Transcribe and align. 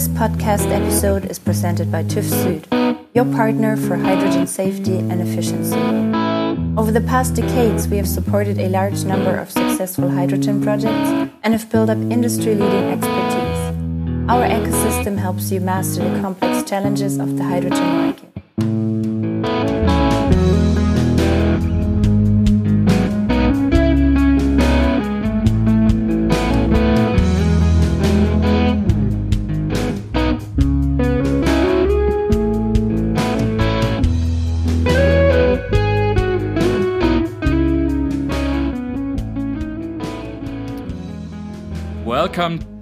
This 0.00 0.08
podcast 0.08 0.70
episode 0.72 1.26
is 1.26 1.38
presented 1.38 1.92
by 1.92 2.04
TÜV 2.04 2.24
Süd, 2.24 2.64
your 3.12 3.26
partner 3.36 3.76
for 3.76 3.98
hydrogen 3.98 4.46
safety 4.46 4.96
and 4.96 5.20
efficiency. 5.20 5.76
Over 6.80 6.90
the 6.90 7.02
past 7.02 7.34
decades, 7.34 7.86
we 7.86 7.98
have 7.98 8.08
supported 8.08 8.58
a 8.58 8.70
large 8.70 9.04
number 9.04 9.36
of 9.36 9.50
successful 9.50 10.08
hydrogen 10.08 10.62
projects 10.62 11.10
and 11.42 11.52
have 11.52 11.70
built 11.70 11.90
up 11.90 11.98
industry 11.98 12.54
leading 12.54 12.84
expertise. 12.94 13.60
Our 14.30 14.48
ecosystem 14.48 15.18
helps 15.18 15.52
you 15.52 15.60
master 15.60 16.02
the 16.08 16.18
complex 16.22 16.66
challenges 16.66 17.18
of 17.18 17.36
the 17.36 17.44
hydrogen 17.44 17.84
market. 17.84 18.39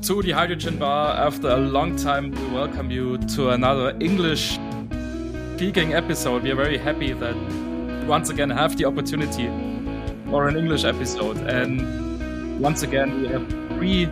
To 0.09 0.23
the 0.23 0.31
Hydrogen 0.31 0.79
Bar. 0.79 1.19
After 1.19 1.49
a 1.49 1.59
long 1.59 1.95
time, 1.95 2.31
we 2.31 2.47
welcome 2.47 2.91
you 2.91 3.19
to 3.37 3.51
another 3.51 3.95
English 4.01 4.59
speaking 5.55 5.93
episode. 5.93 6.45
We 6.45 6.51
are 6.51 6.55
very 6.55 6.79
happy 6.79 7.13
that 7.13 7.37
once 8.07 8.31
again 8.31 8.49
have 8.49 8.79
the 8.79 8.87
opportunity 8.87 9.49
for 10.31 10.49
an 10.49 10.57
English 10.57 10.85
episode. 10.85 11.37
And 11.37 12.59
once 12.59 12.83
again, 12.83 13.21
we 13.21 13.29
have 13.29 13.47
three 13.77 14.07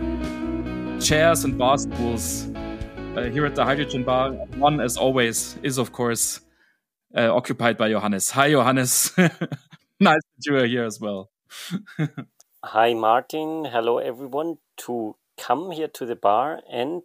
chairs 1.01 1.45
and 1.45 1.57
bar 1.57 1.79
stools 1.79 2.47
uh, 3.17 3.31
here 3.33 3.47
at 3.47 3.55
the 3.55 3.65
Hydrogen 3.65 4.05
Bar. 4.05 4.33
One, 4.59 4.83
as 4.83 4.99
always, 4.99 5.57
is 5.63 5.79
of 5.79 5.93
course 5.93 6.43
uh, 7.17 7.35
occupied 7.35 7.79
by 7.79 7.89
Johannes. 7.89 8.29
Hi, 8.33 8.51
Johannes. 8.51 9.13
nice 9.99 10.21
that 10.37 10.45
you 10.45 10.59
are 10.59 10.67
here 10.67 10.85
as 10.85 11.01
well. 11.01 11.31
Hi, 12.63 12.93
Martin. 12.93 13.65
Hello, 13.65 13.97
everyone. 13.97 14.59
To 14.85 15.17
come 15.39 15.71
here 15.71 15.89
to 15.89 16.07
the 16.07 16.17
bar 16.17 16.61
and 16.71 17.03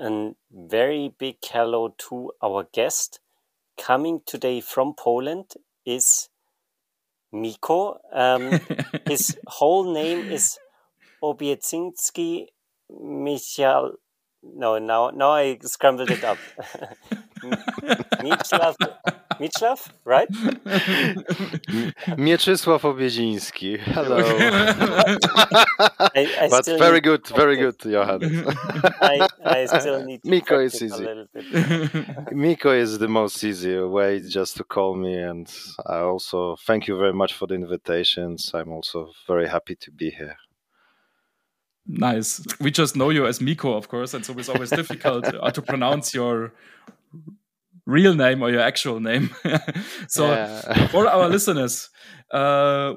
a 0.00 0.32
very 0.50 1.12
big 1.18 1.36
hello 1.42 1.94
to 2.08 2.32
our 2.42 2.66
guest 2.72 3.20
coming 3.78 4.20
today 4.26 4.60
from 4.60 4.94
Poland 4.94 5.54
is 5.84 6.28
Miko. 7.32 7.98
Um, 8.12 8.60
his 9.06 9.36
whole 9.46 9.92
name 9.92 10.30
is 10.30 10.58
Obiecinski 11.22 12.46
Michal. 12.90 13.94
No, 14.42 14.78
now 14.78 15.10
now 15.10 15.30
I 15.30 15.58
scrambled 15.62 16.10
it 16.10 16.24
up. 16.24 16.38
Mieczlaw, 18.22 18.74
Mieczlaw, 19.40 19.88
right? 20.04 20.28
Mieczysław 22.18 22.84
Obiedziński. 22.84 23.78
Hello. 23.78 24.16
I, 26.14 26.26
I 26.40 26.48
but 26.50 26.66
very 26.78 27.00
good, 27.00 27.28
very 27.28 27.56
good, 27.56 27.84
Johannes. 27.84 28.32
I, 29.00 29.28
I 29.44 29.66
still 29.66 30.04
need 30.04 30.22
to 30.22 30.30
Miko 30.30 30.60
is 30.60 30.82
easy. 30.82 30.94
a 30.94 30.98
little 30.98 31.26
bit. 31.32 32.32
Miko 32.32 32.72
is 32.72 32.98
the 32.98 33.08
most 33.08 33.44
easy 33.44 33.78
way 33.78 34.20
just 34.20 34.56
to 34.56 34.64
call 34.64 34.94
me, 34.96 35.18
and 35.18 35.48
I 35.86 35.98
also 35.98 36.56
thank 36.66 36.86
you 36.88 36.96
very 36.98 37.12
much 37.12 37.34
for 37.34 37.46
the 37.48 37.54
invitations. 37.54 38.50
I'm 38.54 38.72
also 38.72 39.12
very 39.26 39.48
happy 39.48 39.74
to 39.76 39.90
be 39.90 40.10
here. 40.10 40.36
Nice. 41.86 42.40
We 42.60 42.70
just 42.70 42.96
know 42.96 43.10
you 43.10 43.26
as 43.26 43.40
Miko, 43.40 43.74
of 43.74 43.88
course, 43.88 44.14
and 44.14 44.24
so 44.24 44.32
it's 44.38 44.48
always 44.48 44.70
difficult 44.70 45.24
uh, 45.26 45.50
to 45.50 45.62
pronounce 45.62 46.14
your 46.14 46.52
real 47.86 48.14
name 48.14 48.42
or 48.42 48.50
your 48.50 48.60
actual 48.60 49.00
name. 49.00 49.30
so, 50.08 50.30
Yeah. 50.30 50.86
for 50.88 51.08
our 51.08 51.28
listeners, 51.28 51.90
uh, 52.30 52.94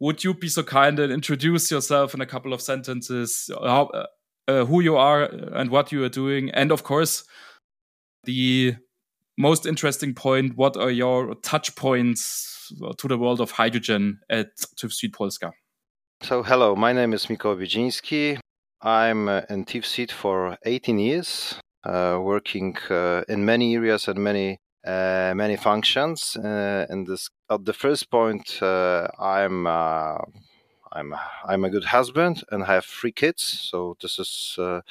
would 0.00 0.24
you 0.24 0.34
be 0.34 0.48
so 0.48 0.62
kind 0.62 0.98
and 0.98 1.12
introduce 1.12 1.70
yourself 1.70 2.14
in 2.14 2.20
a 2.20 2.26
couple 2.26 2.52
of 2.52 2.60
sentences, 2.62 3.50
how, 3.62 3.86
uh, 3.94 4.06
uh, 4.48 4.64
who 4.64 4.80
you 4.80 4.96
are 4.96 5.24
and 5.54 5.70
what 5.70 5.92
you 5.92 6.02
are 6.02 6.08
doing, 6.08 6.50
and 6.50 6.72
of 6.72 6.82
course, 6.82 7.24
the 8.24 8.74
most 9.38 9.66
interesting 9.66 10.14
point: 10.14 10.56
what 10.56 10.76
are 10.76 10.90
your 10.90 11.34
touch 11.36 11.76
points 11.76 12.72
to 12.96 13.06
the 13.08 13.18
world 13.18 13.40
of 13.40 13.50
hydrogen 13.52 14.18
at 14.30 14.56
TÜV 14.76 14.90
Süd 14.92 15.12
Polska? 15.12 15.52
So, 16.22 16.44
hello, 16.44 16.76
my 16.76 16.92
name 16.92 17.12
is 17.14 17.28
Miko 17.28 17.56
Obiedziński. 17.56 18.38
I'm 18.80 19.28
uh, 19.28 19.42
in 19.50 19.64
TÜV 19.64 19.84
Süd 19.84 20.12
for 20.12 20.56
18 20.64 21.00
years, 21.00 21.56
uh, 21.84 22.16
working 22.22 22.76
uh, 22.90 23.22
in 23.28 23.44
many 23.44 23.74
areas 23.74 24.06
and 24.06 24.20
many 24.20 24.58
uh, 24.86 25.32
many 25.34 25.56
functions. 25.56 26.36
Uh, 26.36 26.86
and 26.88 27.08
this, 27.08 27.28
at 27.50 27.64
the 27.64 27.72
first 27.72 28.08
point, 28.08 28.62
uh, 28.62 29.08
I'm 29.18 29.66
uh, 29.66 30.18
I'm 30.92 31.12
I'm 31.44 31.64
a 31.64 31.70
good 31.70 31.86
husband 31.86 32.44
and 32.52 32.62
I 32.62 32.74
have 32.74 32.84
three 32.84 33.12
kids. 33.12 33.42
So 33.42 33.96
this 34.00 34.20
is 34.20 34.54
uh, 34.58 34.82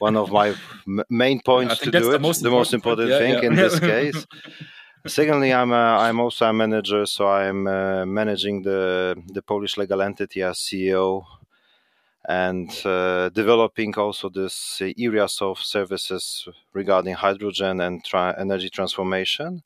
one 0.00 0.16
of 0.16 0.32
my 0.32 0.54
main 1.08 1.40
points 1.42 1.78
to 1.78 1.92
do 1.92 2.00
the 2.00 2.14
it. 2.14 2.20
most 2.20 2.42
the 2.42 2.50
most 2.50 2.74
important 2.74 3.08
important 3.08 3.10
point. 3.10 3.10
Yeah, 3.10 3.18
thing 3.18 3.34
yeah. 3.34 3.50
in 3.50 3.54
this 3.56 3.80
case. 3.92 4.26
Secondly, 5.06 5.52
I'm 5.52 5.72
a, 5.72 5.98
I'm 5.98 6.20
also 6.20 6.46
a 6.46 6.52
manager, 6.52 7.06
so 7.06 7.26
I'm 7.26 7.66
uh, 7.66 8.06
managing 8.06 8.62
the 8.62 9.20
the 9.26 9.42
Polish 9.42 9.76
legal 9.76 10.00
entity 10.00 10.42
as 10.42 10.58
CEO, 10.58 11.24
and 12.28 12.70
uh, 12.84 13.28
developing 13.30 13.94
also 13.96 14.28
this 14.28 14.80
uh, 14.80 14.92
areas 14.96 15.38
of 15.40 15.58
services 15.58 16.46
regarding 16.72 17.14
hydrogen 17.14 17.80
and 17.80 18.04
tra- 18.04 18.36
energy 18.38 18.70
transformation. 18.70 19.64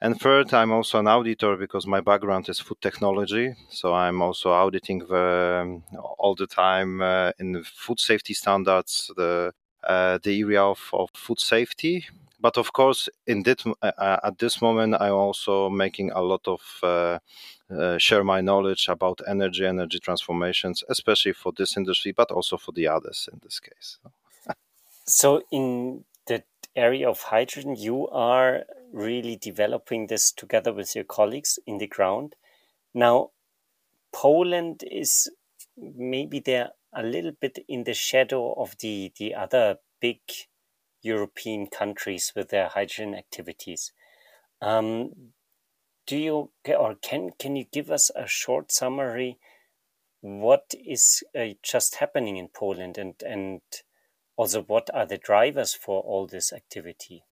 And 0.00 0.20
third, 0.20 0.54
I'm 0.54 0.70
also 0.70 1.00
an 1.00 1.08
auditor 1.08 1.56
because 1.56 1.84
my 1.84 2.00
background 2.00 2.48
is 2.48 2.60
food 2.60 2.80
technology, 2.80 3.54
so 3.70 3.94
I'm 3.94 4.22
also 4.22 4.52
auditing 4.52 5.00
the, 5.00 5.60
um, 5.62 5.82
all 6.18 6.36
the 6.36 6.46
time 6.46 7.02
uh, 7.02 7.32
in 7.40 7.64
food 7.64 7.98
safety 7.98 8.34
standards, 8.34 9.10
the 9.16 9.52
uh, 9.82 10.18
the 10.22 10.40
area 10.40 10.62
of, 10.62 10.80
of 10.92 11.10
food 11.14 11.40
safety 11.40 12.06
but 12.40 12.56
of 12.56 12.72
course 12.72 13.08
in 13.26 13.42
this, 13.42 13.64
uh, 13.82 14.18
at 14.22 14.38
this 14.38 14.62
moment 14.62 14.94
i'm 15.00 15.12
also 15.12 15.68
making 15.70 16.10
a 16.12 16.22
lot 16.22 16.46
of 16.46 16.60
uh, 16.82 17.18
uh, 17.70 17.98
share 17.98 18.24
my 18.24 18.40
knowledge 18.40 18.88
about 18.88 19.20
energy 19.26 19.66
energy 19.66 19.98
transformations 19.98 20.84
especially 20.88 21.32
for 21.32 21.52
this 21.56 21.76
industry 21.76 22.12
but 22.12 22.30
also 22.30 22.56
for 22.56 22.72
the 22.72 22.86
others 22.86 23.28
in 23.32 23.38
this 23.42 23.60
case 23.60 23.98
So, 25.08 25.42
in 25.50 26.04
the 26.26 26.44
area 26.76 27.08
of 27.08 27.22
hydrogen, 27.22 27.76
you 27.76 28.08
are 28.08 28.64
really 28.92 29.36
developing 29.36 30.06
this 30.06 30.30
together 30.32 30.70
with 30.70 30.94
your 30.94 31.04
colleagues 31.04 31.58
in 31.66 31.78
the 31.78 31.86
ground. 31.86 32.36
Now, 32.92 33.30
Poland 34.12 34.84
is 34.90 35.30
maybe 35.78 36.40
there 36.40 36.72
a 36.92 37.02
little 37.02 37.32
bit 37.40 37.58
in 37.68 37.84
the 37.84 37.94
shadow 37.94 38.52
of 38.52 38.76
the, 38.80 39.10
the 39.18 39.34
other 39.34 39.78
big 39.98 40.18
European 41.02 41.66
countries 41.66 42.32
with 42.34 42.48
their 42.48 42.68
hydrogen 42.68 43.14
activities. 43.14 43.92
Um, 44.60 45.32
do 46.06 46.16
you 46.16 46.50
or 46.66 46.96
can 46.96 47.30
can 47.38 47.54
you 47.56 47.64
give 47.70 47.90
us 47.90 48.10
a 48.16 48.26
short 48.26 48.72
summary? 48.72 49.38
What 50.20 50.74
is 50.74 51.22
uh, 51.38 51.54
just 51.62 51.96
happening 51.96 52.36
in 52.36 52.48
Poland, 52.48 52.98
and 52.98 53.14
and 53.24 53.60
also 54.36 54.62
what 54.62 54.88
are 54.94 55.06
the 55.06 55.18
drivers 55.18 55.74
for 55.74 56.02
all 56.02 56.26
this 56.26 56.52
activity? 56.52 57.24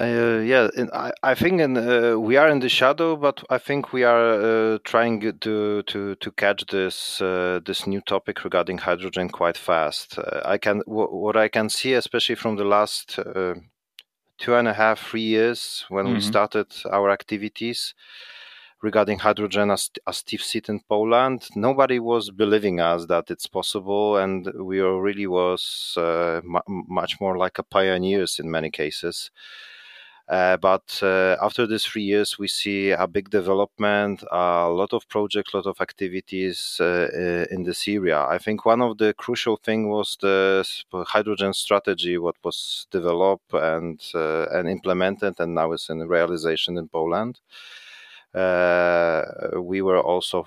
Uh, 0.00 0.40
yeah, 0.44 0.68
I, 0.92 1.12
I 1.22 1.34
think 1.34 1.60
in, 1.60 1.76
uh, 1.76 2.16
we 2.18 2.36
are 2.36 2.48
in 2.48 2.60
the 2.60 2.68
shadow, 2.68 3.16
but 3.16 3.42
I 3.50 3.58
think 3.58 3.92
we 3.92 4.04
are 4.04 4.74
uh, 4.74 4.78
trying 4.84 5.20
to 5.40 5.82
to 5.82 6.14
to 6.14 6.30
catch 6.32 6.64
this 6.66 7.20
uh, 7.20 7.60
this 7.64 7.86
new 7.86 8.00
topic 8.00 8.44
regarding 8.44 8.78
hydrogen 8.78 9.28
quite 9.28 9.58
fast. 9.58 10.18
Uh, 10.18 10.42
I 10.44 10.58
can 10.58 10.78
w- 10.86 11.10
what 11.10 11.36
I 11.36 11.48
can 11.48 11.68
see, 11.68 11.94
especially 11.94 12.36
from 12.36 12.56
the 12.56 12.64
last 12.64 13.18
uh, 13.18 13.54
two 14.38 14.54
and 14.54 14.68
a 14.68 14.74
half 14.74 15.00
three 15.10 15.22
years 15.22 15.84
when 15.88 16.06
we 16.12 16.18
Mhm. 16.18 16.22
started 16.22 16.66
our 16.90 17.10
activities 17.10 17.94
regarding 18.82 19.18
hydrogen 19.20 19.70
as 19.70 19.90
as 20.06 20.22
TÜV 20.22 20.40
Süd 20.42 20.68
in 20.68 20.80
Poland, 20.88 21.48
nobody 21.56 21.98
was 22.00 22.30
believing 22.30 22.80
us 22.80 23.06
that 23.06 23.30
it's 23.30 23.46
possible, 23.48 24.16
and 24.16 24.46
we 24.54 24.80
really 24.80 25.26
was 25.26 25.94
uh, 25.98 26.40
mu- 26.44 26.84
much 26.88 27.20
more 27.20 27.36
like 27.36 27.58
a 27.58 27.62
pioneers 27.64 28.38
in 28.38 28.50
many 28.50 28.70
cases. 28.70 29.30
Uh, 30.30 30.56
but 30.58 31.00
uh, 31.02 31.36
after 31.42 31.66
these 31.66 31.84
three 31.84 32.04
years, 32.04 32.38
we 32.38 32.46
see 32.46 32.92
a 32.92 33.08
big 33.08 33.30
development, 33.30 34.22
a 34.30 34.68
lot 34.68 34.92
of 34.92 35.08
projects, 35.08 35.52
a 35.52 35.56
lot 35.56 35.66
of 35.66 35.80
activities 35.80 36.76
uh, 36.78 37.08
uh, 37.12 37.44
in 37.50 37.64
this 37.64 37.88
area. 37.88 38.20
I 38.20 38.38
think 38.38 38.64
one 38.64 38.80
of 38.80 38.98
the 38.98 39.12
crucial 39.14 39.56
thing 39.56 39.88
was 39.88 40.16
the 40.20 40.64
hydrogen 40.92 41.52
strategy, 41.52 42.16
what 42.16 42.36
was 42.44 42.86
developed 42.92 43.52
and 43.54 44.00
uh, 44.14 44.46
and 44.52 44.68
implemented, 44.68 45.40
and 45.40 45.56
now 45.56 45.72
is 45.72 45.88
in 45.90 45.98
realization 46.06 46.78
in 46.78 46.88
Poland. 46.88 47.40
We 48.32 49.82
were 49.82 50.00
also 50.00 50.46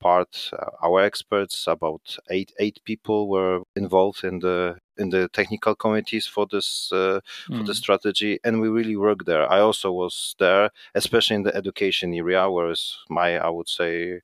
part, 0.00 0.50
our 0.82 1.00
experts, 1.02 1.66
about 1.66 2.16
eight 2.30 2.52
eight 2.58 2.80
people 2.84 3.28
were 3.28 3.60
involved 3.76 4.24
in 4.24 4.38
the 4.38 4.78
in 4.98 5.10
the 5.10 5.28
technical 5.28 5.74
committees 5.74 6.26
for 6.26 6.46
this 6.50 6.90
uh, 6.92 7.20
mm. 7.48 7.58
for 7.58 7.64
the 7.64 7.74
strategy, 7.74 8.38
and 8.44 8.60
we 8.60 8.68
really 8.68 8.96
work 8.96 9.24
there. 9.24 9.50
I 9.50 9.60
also 9.60 9.92
was 9.92 10.34
there, 10.38 10.70
especially 10.94 11.36
in 11.36 11.42
the 11.42 11.54
education 11.54 12.14
area, 12.14 12.50
whereas 12.50 12.98
my 13.08 13.38
I 13.38 13.48
would 13.48 13.68
say 13.68 14.20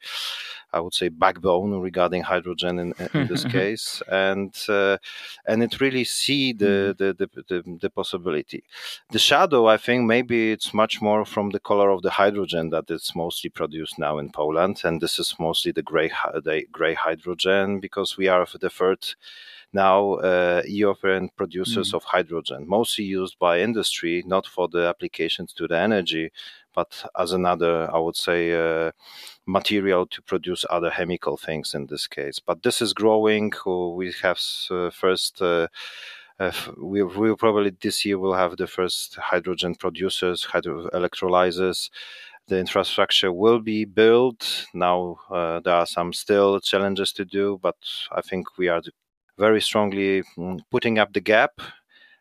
I 0.73 0.81
would 0.81 0.95
say 0.95 1.09
backbone 1.09 1.81
regarding 1.81 2.23
hydrogen 2.23 2.79
in, 2.79 2.95
in 3.15 3.27
this 3.27 3.45
case, 3.59 4.03
and 4.09 4.55
uh, 4.69 4.99
and 5.47 5.63
it 5.63 5.81
really 5.81 6.05
see 6.05 6.53
the, 6.53 6.95
mm. 6.95 6.99
the 6.99 7.15
the, 7.15 7.45
the 7.49 7.79
the 7.81 7.91
possibility. 7.91 8.65
The 9.11 9.19
shadow, 9.19 9.67
I 9.67 9.79
think, 9.79 10.05
maybe 10.05 10.53
it's 10.53 10.75
much 10.75 11.01
more 11.01 11.25
from 11.25 11.51
the 11.51 11.61
color 11.61 11.91
of 11.91 12.03
the 12.03 12.11
hydrogen 12.11 12.71
that 12.71 12.91
it's 12.91 13.17
mostly 13.17 13.51
produced 13.51 13.99
now 13.99 14.19
in 14.19 14.31
Poland, 14.31 14.83
and 14.85 15.01
this 15.01 15.19
is 15.19 15.35
mostly 15.39 15.73
the 15.73 15.83
gray 15.83 16.11
the 16.35 16.67
gray 16.71 16.95
hydrogen 16.95 17.81
because 17.81 18.17
we 18.19 18.29
are 18.29 18.47
the 18.61 18.71
third 18.71 19.07
now 19.73 20.15
uh, 20.15 20.63
European 20.67 21.29
producers 21.37 21.93
mm. 21.93 21.95
of 21.95 22.05
hydrogen, 22.05 22.67
mostly 22.67 23.05
used 23.05 23.39
by 23.39 23.61
industry, 23.61 24.23
not 24.27 24.47
for 24.47 24.69
the 24.69 24.87
applications 24.87 25.53
to 25.55 25.69
the 25.69 25.79
energy, 25.79 26.31
but 26.75 27.05
as 27.19 27.33
another, 27.33 27.93
I 27.93 27.99
would 27.99 28.17
say, 28.17 28.53
uh, 28.53 28.93
material 29.47 30.07
to 30.07 30.23
produce 30.23 30.65
other 30.71 30.91
chemical 30.91 31.37
things 31.37 31.75
in 31.75 31.87
this 31.87 32.07
case. 32.07 32.39
But 32.39 32.63
this 32.63 32.81
is 32.81 32.93
growing. 32.95 33.53
We 33.67 34.15
have 34.23 34.41
uh, 34.71 34.91
first. 34.91 35.43
Uh, 35.43 35.69
uh, 36.41 36.53
we 36.81 37.03
will 37.03 37.37
probably 37.37 37.73
this 37.83 38.05
year 38.05 38.17
will 38.17 38.35
have 38.35 38.57
the 38.57 38.69
first 38.69 39.17
hydrogen 39.17 39.75
producers, 39.75 40.45
hydro 40.45 40.89
electrolyzers. 40.91 41.91
The 42.47 42.61
infrastructure 42.61 43.33
will 43.33 43.59
be 43.59 43.85
built. 43.85 44.67
Now 44.73 45.19
uh, 45.31 45.59
there 45.61 45.75
are 45.75 45.87
some 45.87 46.13
still 46.13 46.61
challenges 46.61 47.13
to 47.15 47.25
do, 47.25 47.59
but 47.61 47.77
I 48.13 48.21
think 48.23 48.57
we 48.57 48.69
are 48.69 48.81
very 49.39 49.61
strongly 49.61 50.23
mm, 50.37 50.61
putting 50.71 50.99
up 50.99 51.13
the 51.13 51.21
gap 51.21 51.61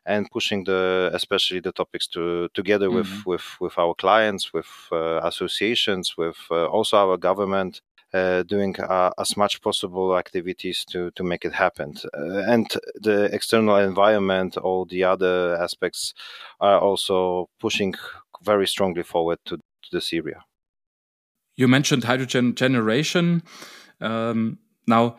and 0.05 0.29
pushing 0.31 0.63
the 0.63 1.09
especially 1.13 1.59
the 1.59 1.71
topics 1.71 2.07
to 2.07 2.47
together 2.53 2.87
mm-hmm. 2.87 2.97
with 2.97 3.25
with 3.25 3.45
with 3.59 3.77
our 3.77 3.93
clients 3.95 4.53
with 4.53 4.69
uh, 4.91 5.19
associations 5.23 6.15
with 6.17 6.37
uh, 6.51 6.65
also 6.65 6.97
our 6.97 7.17
government 7.17 7.81
uh, 8.13 8.43
doing 8.43 8.73
uh, 8.79 9.11
as 9.19 9.35
much 9.35 9.61
possible 9.61 10.17
activities 10.17 10.85
to 10.85 11.11
to 11.11 11.23
make 11.23 11.43
it 11.43 11.53
happen. 11.53 11.93
Uh, 12.13 12.53
and 12.53 12.67
the 12.95 13.25
external 13.33 13.75
environment 13.77 14.57
all 14.57 14.85
the 14.85 15.03
other 15.03 15.57
aspects 15.61 16.13
are 16.59 16.79
also 16.79 17.49
pushing 17.59 17.93
very 18.43 18.67
strongly 18.67 19.03
forward 19.03 19.39
to, 19.45 19.57
to 19.57 19.89
this 19.91 20.13
area 20.13 20.45
you 21.57 21.67
mentioned 21.67 22.03
hydrogen 22.05 22.55
generation. 22.55 23.43
Um, 23.99 24.59
now 24.85 25.17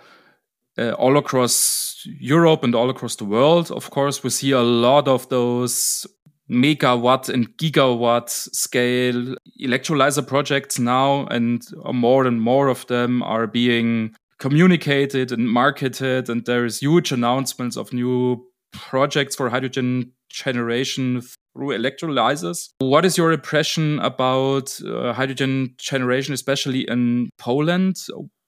uh, 0.78 0.92
all 0.92 1.18
across 1.18 1.87
Europe 2.20 2.64
and 2.64 2.74
all 2.74 2.90
across 2.90 3.16
the 3.16 3.24
world. 3.24 3.70
Of 3.70 3.90
course, 3.90 4.22
we 4.22 4.30
see 4.30 4.52
a 4.52 4.62
lot 4.62 5.08
of 5.08 5.28
those 5.28 6.06
megawatt 6.50 7.28
and 7.28 7.48
gigawatt 7.58 8.30
scale 8.30 9.34
electrolyzer 9.60 10.26
projects 10.26 10.78
now, 10.78 11.26
and 11.26 11.62
more 11.92 12.26
and 12.26 12.40
more 12.40 12.68
of 12.68 12.86
them 12.86 13.22
are 13.22 13.46
being 13.46 14.14
communicated 14.38 15.32
and 15.32 15.50
marketed. 15.50 16.30
And 16.30 16.44
there 16.46 16.64
is 16.64 16.80
huge 16.80 17.12
announcements 17.12 17.76
of 17.76 17.92
new 17.92 18.46
projects 18.72 19.36
for 19.36 19.50
hydrogen 19.50 20.12
generation 20.30 21.22
through 21.52 21.76
electrolyzers. 21.76 22.68
What 22.78 23.04
is 23.04 23.18
your 23.18 23.32
impression 23.32 23.98
about 24.00 24.78
uh, 24.86 25.12
hydrogen 25.12 25.74
generation, 25.78 26.34
especially 26.34 26.88
in 26.88 27.30
Poland? 27.38 27.96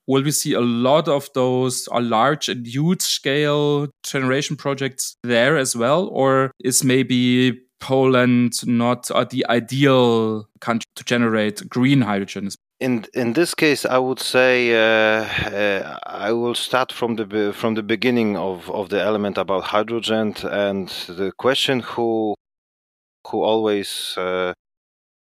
Will 0.07 0.23
we 0.23 0.31
see 0.31 0.53
a 0.53 0.61
lot 0.61 1.09
of 1.09 1.29
those 1.35 1.89
large 1.89 2.49
and 2.49 2.67
huge 2.67 3.03
scale 3.03 3.89
generation 4.03 4.57
projects 4.57 5.17
there 5.23 5.57
as 5.57 5.77
well? 5.77 6.09
Or 6.09 6.53
is 6.63 6.85
maybe 6.85 7.61
Poland 7.81 8.67
not 8.67 9.11
uh, 9.11 9.25
the 9.25 9.45
ideal 9.49 10.49
country 10.61 10.87
to 10.97 11.05
generate 11.05 11.69
green 11.69 12.03
hydrogen? 12.03 12.51
In 12.79 13.05
in 13.15 13.35
this 13.35 13.55
case, 13.55 13.85
I 13.85 13.99
would 13.99 14.21
say 14.21 14.73
uh, 14.73 15.25
uh, 15.55 15.99
I 16.07 16.33
will 16.33 16.55
start 16.55 16.93
from 16.93 17.17
the 17.17 17.53
from 17.53 17.75
the 17.75 17.83
beginning 17.83 18.37
of, 18.37 18.71
of 18.71 18.89
the 18.89 19.03
element 19.03 19.39
about 19.39 19.65
hydrogen 19.65 20.35
and 20.45 20.89
the 21.07 21.33
question 21.37 21.81
who 21.81 22.35
who 23.27 23.43
always 23.43 24.15
uh, 24.17 24.55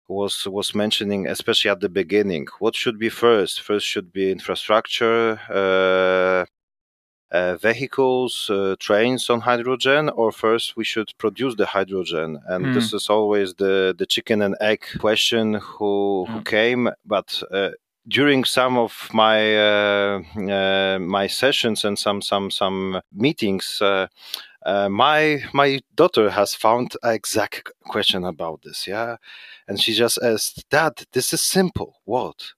was 0.10 0.48
was 0.48 0.76
mentioning, 0.76 1.28
especially 1.28 1.72
at 1.72 1.80
the 1.80 1.90
beginning. 1.90 2.48
What 2.60 2.76
should 2.76 2.98
be 3.00 3.10
first? 3.10 3.62
First 3.62 3.86
should 3.86 4.12
be 4.12 4.32
infrastructure, 4.32 5.40
uh, 5.50 6.46
uh, 7.32 7.56
vehicles, 7.58 8.50
uh, 8.50 8.76
trains 8.80 9.30
on 9.30 9.42
hydrogen, 9.42 10.10
or 10.10 10.32
first 10.32 10.76
we 10.76 10.84
should 10.84 11.10
produce 11.18 11.56
the 11.56 11.68
hydrogen? 11.68 12.40
And 12.48 12.66
mm. 12.66 12.74
this 12.74 12.92
is 12.92 13.10
always 13.10 13.54
the 13.54 13.96
the 13.98 14.06
chicken 14.06 14.42
and 14.42 14.56
egg 14.60 14.82
question. 15.00 15.54
Who 15.54 16.26
mm. 16.28 16.34
who 16.34 16.42
came? 16.42 16.90
But 17.06 17.44
uh, 17.52 17.72
during 18.08 18.44
some 18.44 18.78
of 18.78 19.10
my 19.14 19.56
uh, 19.58 20.22
uh, 20.36 21.00
my 21.00 21.28
sessions 21.28 21.86
and 21.86 21.98
some 21.98 22.22
some 22.22 22.50
some 22.50 23.02
meetings, 23.14 23.82
uh, 24.66 24.90
my 24.90 25.44
my 25.54 25.80
daughter 25.96 26.30
has 26.30 26.54
found 26.56 26.96
an 27.04 27.14
exact 27.14 27.72
question 27.88 28.26
about 28.26 28.62
this 28.64 28.88
yeah? 28.88 29.18
And 29.68 29.80
she 29.80 29.94
just 29.94 30.20
asked 30.22 30.66
dad 30.70 30.94
this 31.14 31.34
is 31.34 31.42
simple. 31.42 31.96
What? 32.06 32.54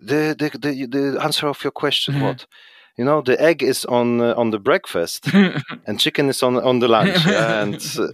The 0.00 0.34
the 0.38 0.58
the, 0.58 0.86
the 0.86 1.22
answer 1.22 1.48
of 1.48 1.62
your 1.62 1.72
question 1.72 2.14
mm-hmm. 2.14 2.24
what 2.24 2.46
you 2.96 3.04
know 3.04 3.20
the 3.20 3.40
egg 3.40 3.62
is 3.62 3.84
on 3.84 4.20
uh, 4.20 4.34
on 4.36 4.50
the 4.50 4.58
breakfast 4.58 5.28
and 5.86 6.00
chicken 6.00 6.28
is 6.28 6.42
on 6.42 6.56
on 6.56 6.78
the 6.78 6.88
lunch 6.88 7.26
and, 7.26 7.74
uh, 7.98 8.08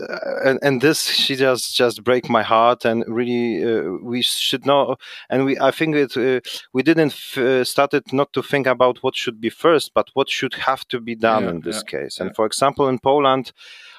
and 0.44 0.58
and 0.62 0.80
this 0.80 1.04
she 1.06 1.36
just 1.36 1.76
just 1.76 2.02
break 2.02 2.28
my 2.28 2.42
heart 2.42 2.84
and 2.84 3.04
really 3.06 3.64
uh, 3.64 3.82
we 4.02 4.22
should 4.22 4.66
know 4.66 4.96
and 5.30 5.44
we 5.44 5.58
i 5.60 5.70
think 5.70 5.94
it 5.94 6.16
uh, 6.16 6.40
we 6.72 6.82
didn't 6.82 7.12
f- 7.12 7.38
uh, 7.38 7.64
started 7.64 8.12
not 8.12 8.32
to 8.32 8.42
think 8.42 8.66
about 8.66 8.98
what 9.02 9.14
should 9.14 9.40
be 9.40 9.50
first 9.50 9.92
but 9.94 10.10
what 10.14 10.28
should 10.28 10.54
have 10.54 10.86
to 10.88 11.00
be 11.00 11.14
done 11.14 11.44
yeah, 11.44 11.50
in 11.50 11.60
this 11.60 11.82
yeah, 11.86 12.00
case. 12.00 12.20
And 12.20 12.34
for 12.34 12.46
example 12.46 12.88
in 12.88 12.98
poland 12.98 13.52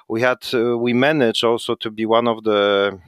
we 0.10 0.22
had 0.22 0.40
uh, 0.54 0.78
we 0.78 0.94
managed 0.94 1.44
also 1.44 1.76
to 1.76 1.90
be 1.90 2.06
one 2.06 2.28
of 2.28 2.44
the 2.44 3.00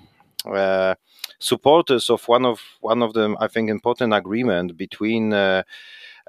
supporters 1.40 2.10
of 2.10 2.28
one 2.28 2.46
of 2.46 2.62
one 2.80 3.02
of 3.02 3.14
the 3.14 3.36
i 3.40 3.48
think 3.48 3.70
important 3.70 4.14
agreement 4.14 4.78
between 4.78 5.34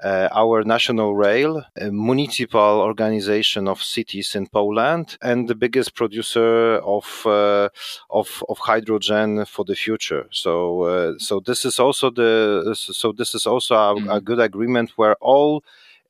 uh, 0.03 0.29
our 0.31 0.63
national 0.63 1.15
rail, 1.15 1.63
a 1.75 1.91
municipal 1.91 2.81
organization 2.81 3.67
of 3.67 3.81
cities 3.81 4.35
in 4.35 4.47
Poland, 4.47 5.17
and 5.21 5.47
the 5.47 5.55
biggest 5.55 5.95
producer 5.95 6.77
of 6.77 7.25
uh, 7.25 7.69
of, 8.09 8.43
of 8.49 8.59
hydrogen 8.59 9.45
for 9.45 9.65
the 9.65 9.75
future. 9.75 10.27
So 10.31 10.81
uh, 10.83 11.13
so 11.17 11.39
this 11.39 11.65
is 11.65 11.79
also 11.79 12.09
the 12.11 12.75
so 12.75 13.11
this 13.11 13.33
is 13.35 13.47
also 13.47 13.75
a, 13.75 13.95
mm-hmm. 13.95 14.09
a 14.09 14.21
good 14.21 14.39
agreement 14.39 14.91
where 14.97 15.15
all 15.19 15.63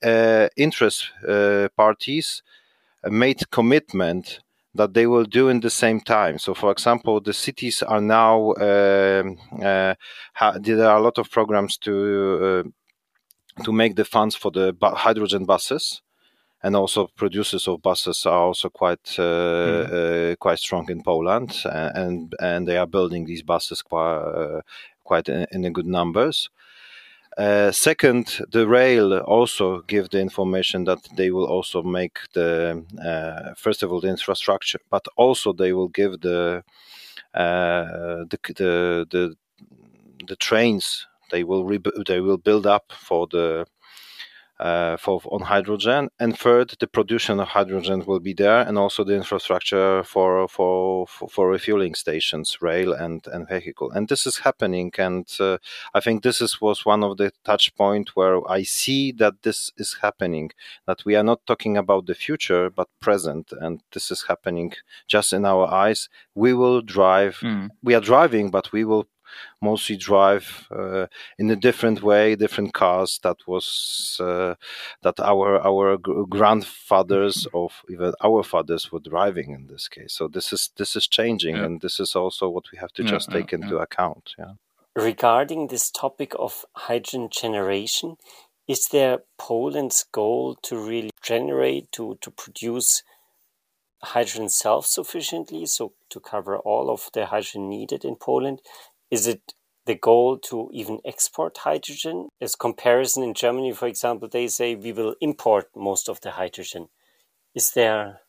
uh, 0.03 0.47
interest 0.55 1.11
uh, 1.27 1.69
parties 1.75 2.43
made 3.09 3.49
commitment 3.51 4.39
that 4.77 4.93
they 4.93 5.07
will 5.07 5.25
do 5.25 5.49
in 5.49 5.59
the 5.59 5.69
same 5.69 5.99
time. 5.99 6.37
So, 6.39 6.53
for 6.53 6.71
example, 6.71 7.19
the 7.19 7.33
cities 7.33 7.83
are 7.83 8.01
now 8.01 8.51
uh, 8.51 9.23
uh, 9.61 9.95
ha- 10.33 10.57
there 10.59 10.87
are 10.87 10.97
a 10.97 11.01
lot 11.01 11.17
of 11.17 11.29
programs 11.31 11.77
to 11.79 12.63
uh, 12.65 12.69
to 13.63 13.71
make 13.71 13.95
the 13.95 14.05
funds 14.05 14.35
for 14.35 14.51
the 14.51 14.75
hydrogen 14.81 15.45
buses 15.45 16.01
and 16.63 16.75
also 16.75 17.07
producers 17.15 17.67
of 17.67 17.81
buses 17.81 18.25
are 18.25 18.39
also 18.39 18.69
quite 18.69 19.19
uh, 19.19 19.23
mm. 19.23 20.31
uh, 20.31 20.35
quite 20.37 20.59
strong 20.59 20.89
in 20.89 21.01
Poland, 21.03 21.63
and 21.65 22.33
and 22.39 22.67
they 22.67 22.77
are 22.77 22.87
building 22.87 23.25
these 23.25 23.43
buses 23.43 23.81
quite 23.81 24.17
uh, 24.17 24.61
quite 25.03 25.29
in, 25.29 25.45
in 25.51 25.73
good 25.73 25.85
numbers. 25.85 26.49
Uh, 27.37 27.71
second, 27.71 28.39
the 28.51 28.67
rail 28.67 29.19
also 29.19 29.81
give 29.81 30.09
the 30.09 30.19
information 30.19 30.85
that 30.85 31.07
they 31.15 31.29
will 31.29 31.45
also 31.45 31.83
make 31.83 32.17
the 32.33 32.83
uh, 33.05 33.53
first 33.55 33.83
of 33.83 33.91
all 33.91 34.01
the 34.01 34.09
infrastructure, 34.09 34.79
but 34.89 35.05
also 35.15 35.53
they 35.53 35.71
will 35.71 35.89
give 35.89 36.19
the 36.21 36.63
uh, 37.35 38.25
the, 38.29 38.39
the 38.55 39.07
the 39.11 39.35
the 40.27 40.35
trains 40.35 41.07
they 41.31 41.43
will 41.43 41.67
they 42.05 42.19
will 42.19 42.37
build 42.37 42.65
up 42.67 42.91
for 42.91 43.27
the 43.27 43.65
uh, 44.59 44.97
for 44.97 45.21
on 45.25 45.41
hydrogen, 45.41 46.09
and 46.19 46.37
third, 46.37 46.73
the 46.79 46.87
production 46.87 47.39
of 47.39 47.47
hydrogen 47.49 48.03
will 48.07 48.19
be 48.19 48.33
there, 48.33 48.61
and 48.61 48.77
also 48.77 49.03
the 49.03 49.13
infrastructure 49.13 50.03
for 50.03 50.47
for 50.47 51.05
for, 51.07 51.29
for 51.29 51.49
refueling 51.49 51.93
stations, 51.93 52.57
rail 52.61 52.91
and 52.91 53.27
and 53.27 53.47
vehicle, 53.47 53.91
and 53.91 54.07
this 54.09 54.25
is 54.25 54.39
happening, 54.39 54.91
and 54.97 55.27
uh, 55.39 55.57
I 55.93 55.99
think 55.99 56.23
this 56.23 56.41
is 56.41 56.59
was 56.59 56.85
one 56.85 57.03
of 57.03 57.17
the 57.17 57.31
touch 57.43 57.75
point 57.75 58.15
where 58.15 58.39
I 58.49 58.63
see 58.63 59.11
that 59.13 59.43
this 59.43 59.71
is 59.77 59.97
happening, 60.01 60.51
that 60.87 61.05
we 61.05 61.15
are 61.15 61.23
not 61.23 61.45
talking 61.45 61.77
about 61.77 62.07
the 62.07 62.15
future 62.15 62.69
but 62.71 62.87
present, 62.99 63.51
and 63.61 63.81
this 63.91 64.09
is 64.09 64.23
happening 64.23 64.73
just 65.07 65.33
in 65.33 65.45
our 65.45 65.67
eyes. 65.67 66.09
We 66.33 66.53
will 66.53 66.81
drive, 66.81 67.37
mm. 67.41 67.69
we 67.83 67.93
are 67.93 68.01
driving, 68.01 68.49
but 68.49 68.71
we 68.71 68.85
will 68.85 69.07
mostly 69.61 69.97
drive 69.97 70.67
uh, 70.71 71.07
in 71.37 71.49
a 71.51 71.55
different 71.55 72.01
way, 72.01 72.35
different 72.35 72.73
cars 72.73 73.19
that 73.23 73.37
was 73.47 74.17
uh, 74.19 74.55
that 75.01 75.19
our 75.19 75.59
our 75.65 75.97
grandfathers 75.97 77.47
or 77.53 77.69
even 77.89 78.13
our 78.23 78.43
fathers 78.43 78.91
were 78.91 78.99
driving 78.99 79.51
in 79.51 79.67
this 79.67 79.87
case. 79.87 80.13
So 80.13 80.27
this 80.27 80.53
is 80.53 80.71
this 80.77 80.95
is 80.95 81.07
changing, 81.07 81.55
yeah. 81.55 81.65
and 81.65 81.81
this 81.81 81.99
is 81.99 82.15
also 82.15 82.49
what 82.49 82.65
we 82.71 82.77
have 82.77 82.93
to 82.93 83.03
yeah, 83.03 83.09
just 83.09 83.31
take 83.31 83.51
yeah, 83.51 83.59
into 83.59 83.77
account. 83.77 84.35
Yeah. 84.37 84.53
Regarding 84.95 85.67
this 85.67 85.91
topic 85.91 86.33
of 86.39 86.65
hydrogen 86.73 87.29
generation, 87.29 88.17
is 88.67 88.87
there 88.87 89.19
Poland's 89.37 90.03
goal 90.11 90.55
to 90.63 90.77
really 90.77 91.11
generate 91.21 91.91
to 91.93 92.17
to 92.21 92.31
produce 92.31 93.03
hydrogen 94.03 94.49
self-sufficiently, 94.49 95.65
so 95.65 95.93
to 96.09 96.19
cover 96.19 96.57
all 96.57 96.89
of 96.89 97.09
the 97.13 97.25
hydrogen 97.27 97.69
needed 97.69 98.05
in 98.05 98.15
Poland? 98.15 98.61
Is 99.09 99.27
it 99.27 99.53
the 99.85 99.95
goal 99.95 100.37
to 100.37 100.69
even 100.73 100.99
export 101.05 101.57
hydrogen? 101.57 102.29
As 102.41 102.55
comparison 102.55 103.23
in 103.23 103.33
Germany, 103.33 103.73
for 103.73 103.87
example, 103.87 104.27
they 104.27 104.47
say 104.47 104.75
we 104.75 104.91
will 104.91 105.15
import 105.21 105.69
most 105.75 106.09
of 106.09 106.21
the 106.21 106.31
hydrogen. 106.31 106.89
Is 107.55 107.71
there 107.71 108.21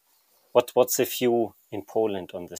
what 0.52 0.70
what's 0.74 0.96
the 0.96 1.04
view 1.04 1.54
in 1.70 1.82
Poland 1.82 2.30
on 2.34 2.46
this? 2.46 2.58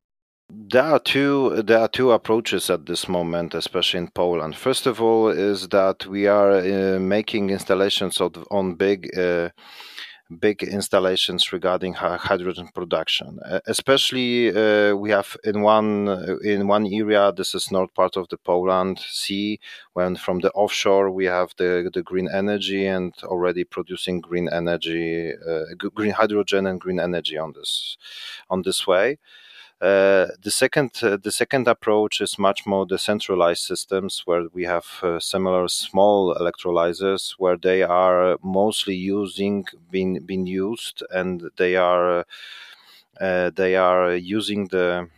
There 0.51 0.83
are 0.83 0.99
two 0.99 1.63
there 1.63 1.81
are 1.81 1.89
two 1.89 2.13
approaches 2.13 2.71
at 2.71 2.87
this 2.87 3.09
moment, 3.09 3.55
especially 3.55 4.01
in 4.01 4.09
Poland. 4.09 4.57
First 4.57 4.87
of 4.87 5.01
all, 5.01 5.29
is 5.29 5.69
that 5.69 6.07
we 6.07 6.27
are 6.27 6.53
uh, 6.53 6.99
making 6.99 7.51
installations 7.51 8.21
of, 8.21 8.33
on 8.51 8.75
big 8.75 9.17
uh, 9.17 9.51
big 10.29 10.63
installations 10.63 11.53
regarding 11.53 11.95
hydrogen 11.95 12.69
production. 12.75 13.39
Uh, 13.45 13.61
especially, 13.67 14.51
uh, 14.55 14.95
we 14.95 15.11
have 15.11 15.37
in 15.45 15.63
one 15.63 16.09
in 16.45 16.69
one 16.69 16.87
area. 16.87 17.33
This 17.33 17.55
is 17.55 17.71
north 17.71 17.95
part 17.95 18.17
of 18.17 18.29
the 18.29 18.37
Poland 18.37 18.99
Sea. 18.99 19.59
When 19.95 20.17
from 20.17 20.41
the 20.41 20.51
offshore, 20.53 21.11
we 21.11 21.25
have 21.27 21.55
the 21.57 21.91
the 21.93 22.03
green 22.03 22.29
energy 22.33 22.87
and 22.87 23.15
already 23.25 23.65
producing 23.65 24.21
green 24.21 24.49
energy, 24.53 25.33
uh, 25.33 25.65
green 25.95 26.13
hydrogen 26.13 26.67
and 26.67 26.81
green 26.81 27.01
energy 27.01 27.39
on 27.39 27.53
this 27.53 27.97
on 28.51 28.63
this 28.63 28.87
way. 28.87 29.19
Uh, 29.81 30.27
the 30.43 30.51
second 30.51 30.91
uh, 31.03 31.17
the 31.23 31.31
second 31.31 31.69
approach 31.69 32.21
is 32.21 32.37
much 32.37 32.67
more 32.67 32.85
decentralized 32.85 33.63
systems 33.63 34.23
where 34.27 34.47
we 34.53 34.65
have 34.65 34.87
uh, 35.05 35.21
similar 35.21 35.69
small 35.69 36.35
electrolyzers 36.35 37.35
where 37.39 37.57
they 37.57 37.85
are 37.85 38.37
mostly 38.43 38.97
using 38.97 39.65
being 39.89 40.19
being 40.27 40.47
used 40.47 41.05
and 41.13 41.49
they 41.59 41.77
are 41.77 42.25
they 43.21 43.77
are 43.77 44.15
using 44.17 44.67
the 44.69 45.09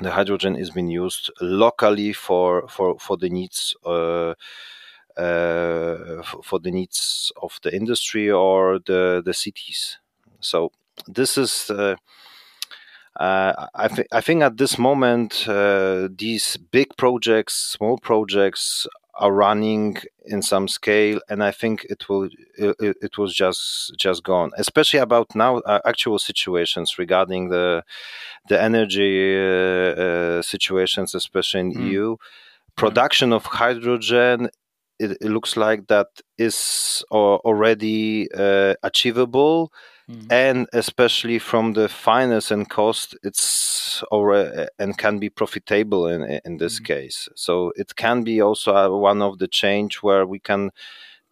the 0.00 0.10
hydrogen 0.10 0.56
is 0.56 0.70
being 0.70 0.88
used 0.88 1.30
locally 1.40 2.12
for 2.12 2.66
for 2.68 2.98
for 2.98 3.16
the 3.16 3.28
needs 3.28 3.74
uh, 3.84 4.34
uh, 5.16 6.22
for 6.42 6.58
the 6.60 6.70
needs 6.70 7.32
of 7.42 7.58
the 7.62 7.74
industry 7.74 8.30
or 8.30 8.78
the 8.86 9.22
the 9.24 9.34
cities. 9.34 9.98
So 10.40 10.72
this 11.06 11.36
is 11.36 11.70
uh, 11.70 11.96
I, 13.18 13.88
th- 13.88 14.08
I 14.12 14.20
think 14.20 14.42
at 14.42 14.56
this 14.56 14.78
moment, 14.78 15.46
uh, 15.48 16.08
these 16.16 16.56
big 16.56 16.96
projects, 16.96 17.54
small 17.54 17.98
projects 17.98 18.86
are 19.14 19.32
running 19.32 19.96
in 20.24 20.40
some 20.42 20.66
scale, 20.66 21.20
and 21.28 21.44
I 21.44 21.50
think 21.50 21.84
it 21.90 22.08
will 22.08 22.28
it, 22.56 22.96
it 23.02 23.18
was 23.18 23.34
just 23.34 23.94
just 23.98 24.22
gone. 24.24 24.50
Especially 24.56 25.00
about 25.00 25.34
now 25.34 25.58
uh, 25.58 25.80
actual 25.84 26.18
situations 26.18 26.98
regarding 26.98 27.50
the 27.50 27.84
the 28.48 28.60
energy 28.60 29.36
uh, 29.36 30.02
uh, 30.04 30.42
situations, 30.42 31.14
especially 31.14 31.60
in 31.60 31.74
mm. 31.74 31.90
EU. 31.90 32.16
Production 32.76 33.32
of 33.32 33.44
hydrogen 33.44 34.48
it, 34.98 35.12
it, 35.20 35.30
looks 35.30 35.56
like 35.56 35.86
that 35.88 36.08
is 36.38 37.02
already 37.10 38.28
uh, 38.32 38.74
achievable 38.82 39.72
mm. 40.10 40.32
and 40.32 40.68
especially 40.72 41.38
from 41.38 41.72
the 41.74 41.88
finance 41.88 42.50
and 42.50 42.68
cost 42.68 43.16
it's 43.22 44.02
already 44.12 44.66
and 44.78 44.98
can 44.98 45.18
be 45.18 45.30
profitable 45.30 46.06
in 46.06 46.40
in 46.44 46.58
this 46.58 46.80
mm. 46.80 46.84
case 46.84 47.28
so 47.34 47.72
it 47.76 47.94
can 47.96 48.22
be 48.22 48.40
also 48.40 48.96
one 48.96 49.22
of 49.22 49.38
the 49.38 49.48
change 49.48 49.96
where 50.02 50.26
we 50.26 50.38
can 50.38 50.70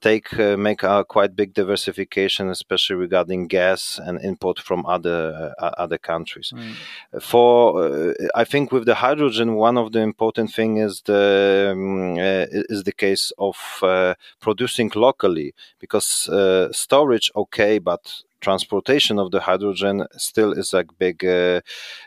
take 0.01 0.39
uh, 0.39 0.57
make 0.57 0.83
a 0.83 1.05
quite 1.05 1.35
big 1.35 1.55
diversification, 1.55 2.49
especially 2.49 2.97
regarding 2.97 3.49
gas 3.49 3.99
and 4.03 4.21
import 4.23 4.61
from 4.61 4.87
other 4.87 5.55
uh, 5.59 5.71
other 5.79 5.99
countries. 5.99 6.53
Mm. 6.55 7.23
For 7.23 7.85
uh, 7.85 8.15
I 8.35 8.45
think 8.45 8.73
with 8.73 8.85
the 8.87 8.95
hydrogen, 8.95 9.55
one 9.55 9.77
of 9.77 9.93
the 9.93 10.01
important 10.01 10.53
thing 10.53 10.77
is 10.79 11.03
the 11.03 11.71
um, 11.73 12.13
uh, 12.15 12.47
is 12.71 12.85
the 12.85 12.93
case 12.93 13.33
of 13.39 13.57
uh, 13.83 14.15
producing 14.41 14.91
locally 14.95 15.55
because 15.81 16.29
uh, 16.29 16.73
storage 16.73 17.31
okay, 17.35 17.79
but 17.79 18.23
transportation 18.41 19.19
of 19.19 19.31
the 19.31 19.41
hydrogen 19.41 20.07
still 20.17 20.53
is 20.53 20.73
a 20.75 20.85
big 20.99 21.21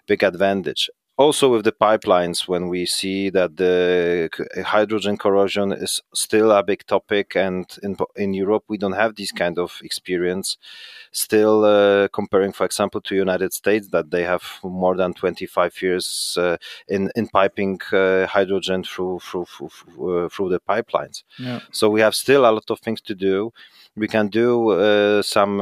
big 0.07 0.23
advantage. 0.23 0.89
Also 1.17 1.51
with 1.51 1.65
the 1.65 1.71
pipelines 1.71 2.47
when 2.47 2.67
we 2.67 2.85
see 2.85 3.29
that 3.29 3.55
the 3.57 4.29
hydrogen 4.65 5.17
corrosion 5.17 5.71
is 5.71 6.01
still 6.15 6.51
a 6.51 6.63
big 6.63 6.83
topic 6.87 7.35
and 7.35 7.77
in, 7.83 7.95
in 8.15 8.33
europe 8.33 8.63
we 8.69 8.77
don't 8.77 8.99
have 9.03 9.13
this 9.15 9.31
kind 9.31 9.59
of 9.59 9.79
experience 9.83 10.57
still 11.11 11.63
uh, 11.63 12.07
comparing 12.07 12.53
for 12.53 12.65
example 12.65 13.01
to 13.01 13.13
united 13.13 13.53
states 13.53 13.89
that 13.89 14.09
they 14.09 14.23
have 14.23 14.43
more 14.63 14.95
than 14.95 15.13
25 15.13 15.81
years 15.81 16.37
uh, 16.39 16.57
in 16.87 17.11
in 17.15 17.27
piping 17.27 17.79
uh, 17.93 18.25
hydrogen 18.25 18.83
through 18.83 19.19
through 19.19 19.45
through, 19.45 20.25
uh, 20.25 20.29
through 20.29 20.49
the 20.49 20.61
pipelines. 20.61 21.23
Yeah. 21.37 21.59
so 21.71 21.89
we 21.89 22.01
have 22.01 22.15
still 22.15 22.45
a 22.45 22.51
lot 22.57 22.71
of 22.71 22.79
things 22.79 23.01
to 23.01 23.13
do. 23.13 23.51
We 23.95 24.07
can 24.07 24.29
do 24.29 24.69
uh, 24.71 25.21
some 25.21 25.61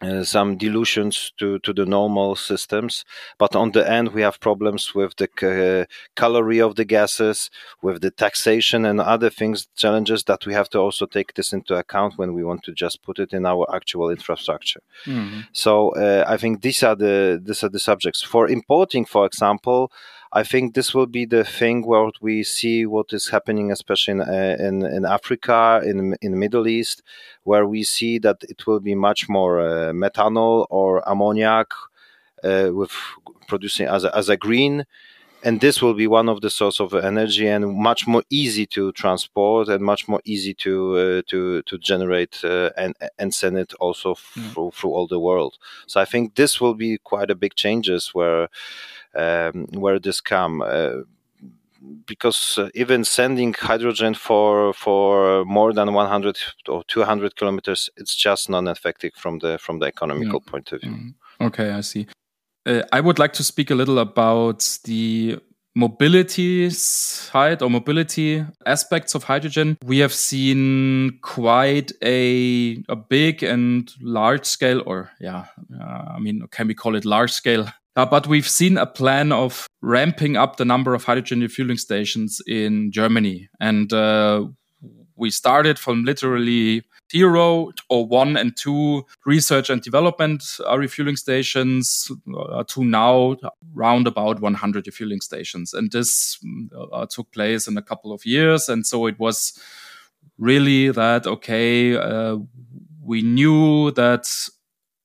uh, 0.00 0.22
some 0.22 0.56
dilutions 0.56 1.32
to, 1.38 1.58
to 1.60 1.72
the 1.72 1.84
normal 1.84 2.36
systems. 2.36 3.04
But 3.38 3.56
on 3.56 3.72
the 3.72 3.90
end, 3.90 4.12
we 4.12 4.22
have 4.22 4.40
problems 4.40 4.94
with 4.94 5.16
the 5.16 5.28
uh, 5.42 5.84
calorie 6.14 6.60
of 6.60 6.76
the 6.76 6.84
gases, 6.84 7.50
with 7.82 8.00
the 8.00 8.10
taxation 8.10 8.84
and 8.84 9.00
other 9.00 9.30
things, 9.30 9.68
challenges 9.76 10.24
that 10.24 10.46
we 10.46 10.54
have 10.54 10.68
to 10.70 10.78
also 10.78 11.06
take 11.06 11.34
this 11.34 11.52
into 11.52 11.74
account 11.74 12.14
when 12.16 12.32
we 12.34 12.44
want 12.44 12.62
to 12.64 12.72
just 12.72 13.02
put 13.02 13.18
it 13.18 13.32
in 13.32 13.46
our 13.46 13.66
actual 13.74 14.10
infrastructure. 14.10 14.80
Mm-hmm. 15.06 15.40
So 15.52 15.90
uh, 15.90 16.24
I 16.26 16.36
think 16.36 16.62
these 16.62 16.82
are 16.82 16.96
the 16.96 17.40
these 17.42 17.64
are 17.64 17.70
the 17.70 17.80
subjects 17.80 18.22
for 18.22 18.48
importing, 18.48 19.04
for 19.04 19.26
example. 19.26 19.90
I 20.32 20.42
think 20.42 20.74
this 20.74 20.94
will 20.94 21.06
be 21.06 21.24
the 21.24 21.44
thing 21.44 21.86
where 21.86 22.10
we 22.20 22.42
see 22.42 22.86
what 22.86 23.12
is 23.12 23.28
happening, 23.28 23.72
especially 23.72 24.12
in 24.12 24.20
uh, 24.20 24.56
in, 24.58 24.84
in, 24.84 25.04
Africa, 25.04 25.80
in 25.84 26.16
in 26.20 26.32
the 26.32 26.38
Middle 26.38 26.66
East, 26.68 27.02
where 27.44 27.66
we 27.66 27.82
see 27.82 28.18
that 28.18 28.44
it 28.44 28.66
will 28.66 28.80
be 28.80 28.94
much 28.94 29.28
more 29.28 29.60
uh, 29.60 29.92
methanol 29.92 30.66
or 30.70 31.02
ammoniac 31.08 31.68
uh, 32.44 32.70
with 32.72 32.92
producing 33.46 33.86
as 33.86 34.04
a, 34.04 34.16
as 34.16 34.28
a 34.28 34.36
green 34.36 34.84
and 35.44 35.60
this 35.60 35.80
will 35.80 35.94
be 35.94 36.06
one 36.06 36.28
of 36.28 36.40
the 36.40 36.50
source 36.50 36.80
of 36.80 36.94
energy 36.94 37.46
and 37.46 37.74
much 37.74 38.06
more 38.06 38.22
easy 38.28 38.66
to 38.66 38.92
transport 38.92 39.68
and 39.68 39.82
much 39.82 40.08
more 40.08 40.20
easy 40.24 40.52
to 40.54 40.96
uh, 40.96 41.22
to 41.28 41.62
to 41.62 41.78
generate 41.78 42.44
uh, 42.44 42.70
and 42.76 42.94
and 43.18 43.32
send 43.34 43.56
it 43.56 43.72
also 43.74 44.14
mm. 44.14 44.52
through, 44.52 44.70
through 44.72 44.90
all 44.90 45.06
the 45.06 45.18
world 45.18 45.56
so 45.86 46.00
i 46.00 46.04
think 46.04 46.34
this 46.34 46.60
will 46.60 46.74
be 46.74 46.98
quite 46.98 47.30
a 47.30 47.34
big 47.34 47.54
changes 47.54 48.10
where 48.14 48.48
um, 49.18 49.66
where 49.72 49.98
this 49.98 50.20
come 50.20 50.62
uh, 50.62 51.02
because 52.06 52.58
uh, 52.58 52.68
even 52.74 53.04
sending 53.04 53.54
hydrogen 53.54 54.14
for 54.14 54.72
for 54.72 55.44
more 55.44 55.72
than 55.72 55.92
100 55.92 56.38
or 56.68 56.82
200 56.84 57.36
kilometers 57.36 57.90
it's 57.96 58.16
just 58.16 58.48
non-effective 58.48 59.12
from 59.14 59.38
the 59.38 59.58
from 59.58 59.78
the 59.78 59.86
economical 59.86 60.42
yeah. 60.44 60.50
point 60.50 60.72
of 60.72 60.80
view 60.80 60.90
mm. 60.90 61.14
okay 61.40 61.70
i 61.70 61.80
see 61.80 62.06
uh, 62.68 62.82
I 62.92 63.00
would 63.00 63.18
like 63.18 63.32
to 63.34 63.44
speak 63.44 63.70
a 63.70 63.74
little 63.74 63.98
about 63.98 64.78
the 64.84 65.38
mobility 65.74 66.68
side 66.70 67.62
or 67.62 67.70
mobility 67.70 68.44
aspects 68.66 69.14
of 69.14 69.24
hydrogen. 69.24 69.78
We 69.84 69.98
have 69.98 70.12
seen 70.12 71.18
quite 71.22 71.92
a, 72.02 72.82
a 72.88 72.96
big 72.96 73.42
and 73.42 73.90
large 74.00 74.44
scale, 74.44 74.82
or 74.84 75.10
yeah, 75.20 75.46
uh, 75.80 76.14
I 76.16 76.18
mean, 76.18 76.46
can 76.50 76.66
we 76.66 76.74
call 76.74 76.94
it 76.94 77.04
large 77.04 77.32
scale? 77.32 77.66
Uh, 77.98 78.06
but 78.06 78.28
we've 78.28 78.48
seen 78.48 78.78
a 78.78 78.86
plan 78.86 79.32
of 79.32 79.66
ramping 79.82 80.36
up 80.36 80.56
the 80.56 80.64
number 80.64 80.94
of 80.94 81.02
hydrogen 81.02 81.40
refueling 81.40 81.76
stations 81.76 82.40
in 82.46 82.92
Germany. 82.92 83.48
And 83.58 83.92
uh, 83.92 84.46
we 85.16 85.30
started 85.30 85.80
from 85.80 86.04
literally 86.04 86.84
zero 87.10 87.72
or 87.90 88.06
one 88.06 88.36
and 88.36 88.56
two 88.56 89.04
research 89.26 89.68
and 89.68 89.82
development 89.82 90.44
uh, 90.64 90.78
refueling 90.78 91.16
stations 91.16 92.08
uh, 92.38 92.62
to 92.68 92.84
now 92.84 93.36
round 93.74 94.06
about 94.06 94.40
100 94.40 94.86
refueling 94.86 95.20
stations. 95.20 95.74
And 95.74 95.90
this 95.90 96.38
uh, 96.92 97.04
took 97.06 97.32
place 97.32 97.66
in 97.66 97.76
a 97.76 97.82
couple 97.82 98.12
of 98.12 98.24
years. 98.24 98.68
And 98.68 98.86
so 98.86 99.06
it 99.06 99.18
was 99.18 99.60
really 100.38 100.92
that, 100.92 101.26
okay, 101.26 101.96
uh, 101.96 102.36
we 103.02 103.22
knew 103.22 103.90
that 103.92 104.28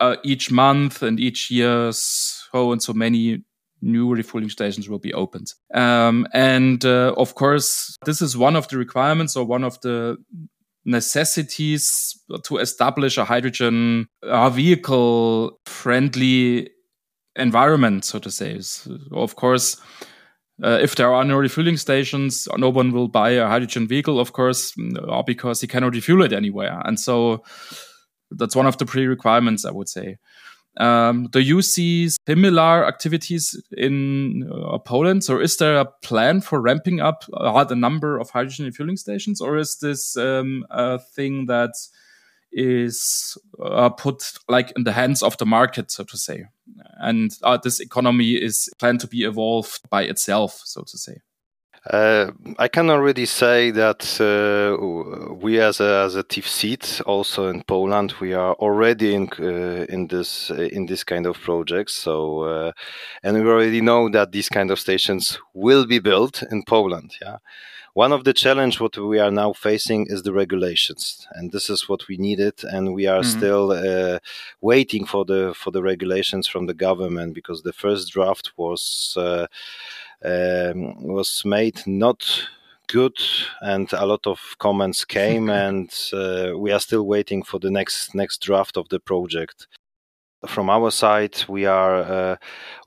uh, 0.03 0.15
each 0.23 0.51
month 0.51 1.01
and 1.01 1.19
each 1.19 1.49
year 1.49 1.91
so 1.91 2.71
and 2.71 2.81
so 2.81 2.93
many 2.93 3.43
new 3.81 4.13
refueling 4.13 4.49
stations 4.49 4.87
will 4.89 4.99
be 4.99 5.13
opened. 5.13 5.53
Um, 5.73 6.27
and 6.33 6.83
uh, 6.85 7.13
of 7.17 7.35
course, 7.35 7.97
this 8.05 8.21
is 8.21 8.37
one 8.37 8.55
of 8.55 8.67
the 8.67 8.77
requirements 8.77 9.35
or 9.35 9.45
one 9.45 9.63
of 9.63 9.79
the 9.81 10.17
necessities 10.85 12.17
to 12.43 12.57
establish 12.57 13.17
a 13.17 13.25
hydrogen 13.25 14.07
uh, 14.23 14.49
vehicle 14.49 15.59
friendly 15.65 16.69
environment, 17.35 18.05
so 18.05 18.19
to 18.19 18.31
say. 18.31 18.59
So 18.59 18.97
of 19.11 19.35
course, 19.35 19.77
uh, 20.63 20.79
if 20.81 20.95
there 20.95 21.13
are 21.13 21.25
no 21.25 21.37
refueling 21.37 21.77
stations, 21.77 22.47
no 22.57 22.69
one 22.69 22.91
will 22.91 23.07
buy 23.07 23.31
a 23.31 23.47
hydrogen 23.47 23.87
vehicle, 23.87 24.19
of 24.19 24.33
course, 24.33 24.73
uh, 25.09 25.23
because 25.23 25.61
he 25.61 25.67
cannot 25.67 25.95
refuel 25.95 26.23
it 26.23 26.33
anywhere. 26.33 26.81
And 26.85 26.99
so 26.99 27.43
that's 28.37 28.55
one 28.55 28.65
of 28.65 28.77
the 28.77 28.85
pre-requirements, 28.85 29.65
I 29.65 29.71
would 29.71 29.89
say. 29.89 30.17
Um, 30.77 31.27
do 31.31 31.39
you 31.39 31.61
see 31.61 32.09
similar 32.27 32.87
activities 32.87 33.61
in 33.77 34.49
uh, 34.51 34.79
Poland? 34.79 35.23
or 35.29 35.39
is 35.39 35.57
there 35.57 35.77
a 35.77 35.85
plan 35.85 36.41
for 36.41 36.59
ramping 36.59 36.99
up 36.99 37.25
uh, 37.33 37.63
the 37.63 37.75
number 37.75 38.17
of 38.17 38.31
hydrogen 38.31 38.65
refueling 38.65 38.97
stations, 38.97 39.39
or 39.39 39.57
is 39.57 39.77
this 39.77 40.17
um, 40.17 40.65
a 40.71 40.97
thing 40.97 41.45
that 41.45 41.73
is 42.51 43.37
uh, 43.63 43.89
put 43.89 44.33
like 44.47 44.71
in 44.75 44.83
the 44.83 44.93
hands 44.93 45.21
of 45.21 45.37
the 45.37 45.45
market, 45.45 45.91
so 45.91 46.03
to 46.03 46.17
say, 46.17 46.45
and 46.97 47.37
uh, 47.43 47.57
this 47.57 47.79
economy 47.79 48.31
is 48.31 48.69
planned 48.79 48.99
to 49.01 49.07
be 49.07 49.23
evolved 49.23 49.87
by 49.91 50.03
itself, 50.03 50.61
so 50.65 50.81
to 50.81 50.97
say? 50.97 51.17
Uh, 51.89 52.31
I 52.59 52.69
can 52.69 52.89
already 52.89 53.25
say 53.25 53.69
that 53.71 54.21
uh, 54.21 55.33
we, 55.35 55.59
as 55.59 55.81
a 55.81 56.03
as 56.05 56.15
a 56.15 56.23
TÜV 56.23 56.45
Süd, 56.45 57.01
also 57.05 57.47
in 57.47 57.61
Poland, 57.63 58.13
we 58.21 58.33
are 58.33 58.53
already 58.53 59.13
in 59.13 59.27
uh, 59.37 59.85
in 59.89 60.07
this 60.07 60.49
uh, 60.49 60.69
in 60.71 60.85
this 60.85 61.03
kind 61.03 61.25
of 61.25 61.37
projects. 61.41 61.93
So, 61.93 62.43
uh, 62.43 62.71
and 63.21 63.43
we 63.43 63.49
already 63.49 63.81
know 63.81 64.09
that 64.09 64.31
these 64.31 64.47
kind 64.47 64.71
of 64.71 64.79
stations 64.79 65.39
will 65.53 65.85
be 65.85 65.99
built 65.99 66.41
in 66.43 66.63
Poland. 66.63 67.15
Yeah. 67.21 67.37
One 67.95 68.13
of 68.13 68.23
the 68.23 68.33
challenge 68.33 68.79
what 68.79 68.97
we 68.97 69.19
are 69.19 69.29
now 69.29 69.53
facing 69.53 70.07
is 70.09 70.23
the 70.23 70.33
regulations, 70.33 71.27
and 71.33 71.51
this 71.51 71.69
is 71.69 71.89
what 71.89 72.07
we 72.07 72.17
needed, 72.17 72.63
and 72.63 72.95
we 72.95 73.07
are 73.07 73.21
mm-hmm. 73.21 73.37
still 73.37 73.71
uh, 73.71 74.19
waiting 74.61 75.05
for 75.05 75.25
the 75.25 75.53
for 75.53 75.71
the 75.71 75.83
regulations 75.83 76.47
from 76.47 76.65
the 76.65 76.73
government 76.73 77.35
because 77.35 77.61
the 77.61 77.73
first 77.73 78.13
draft 78.13 78.53
was 78.55 79.17
um, 80.23 80.95
was 81.03 81.43
made 81.45 81.81
not 81.85 82.47
good 82.87 83.17
and 83.61 83.91
a 83.93 84.05
lot 84.05 84.25
of 84.27 84.39
comments 84.59 85.05
came 85.05 85.49
and 85.65 85.89
uh, 86.13 86.51
we 86.57 86.71
are 86.71 86.79
still 86.79 87.05
waiting 87.05 87.43
for 87.43 87.59
the 87.59 87.71
next 87.71 88.13
next 88.15 88.41
draft 88.41 88.77
of 88.77 88.87
the 88.89 88.99
project. 88.99 89.67
From 90.45 90.69
our 90.69 90.91
side 90.91 91.45
we 91.47 91.65
are 91.65 91.95
uh, 92.03 92.35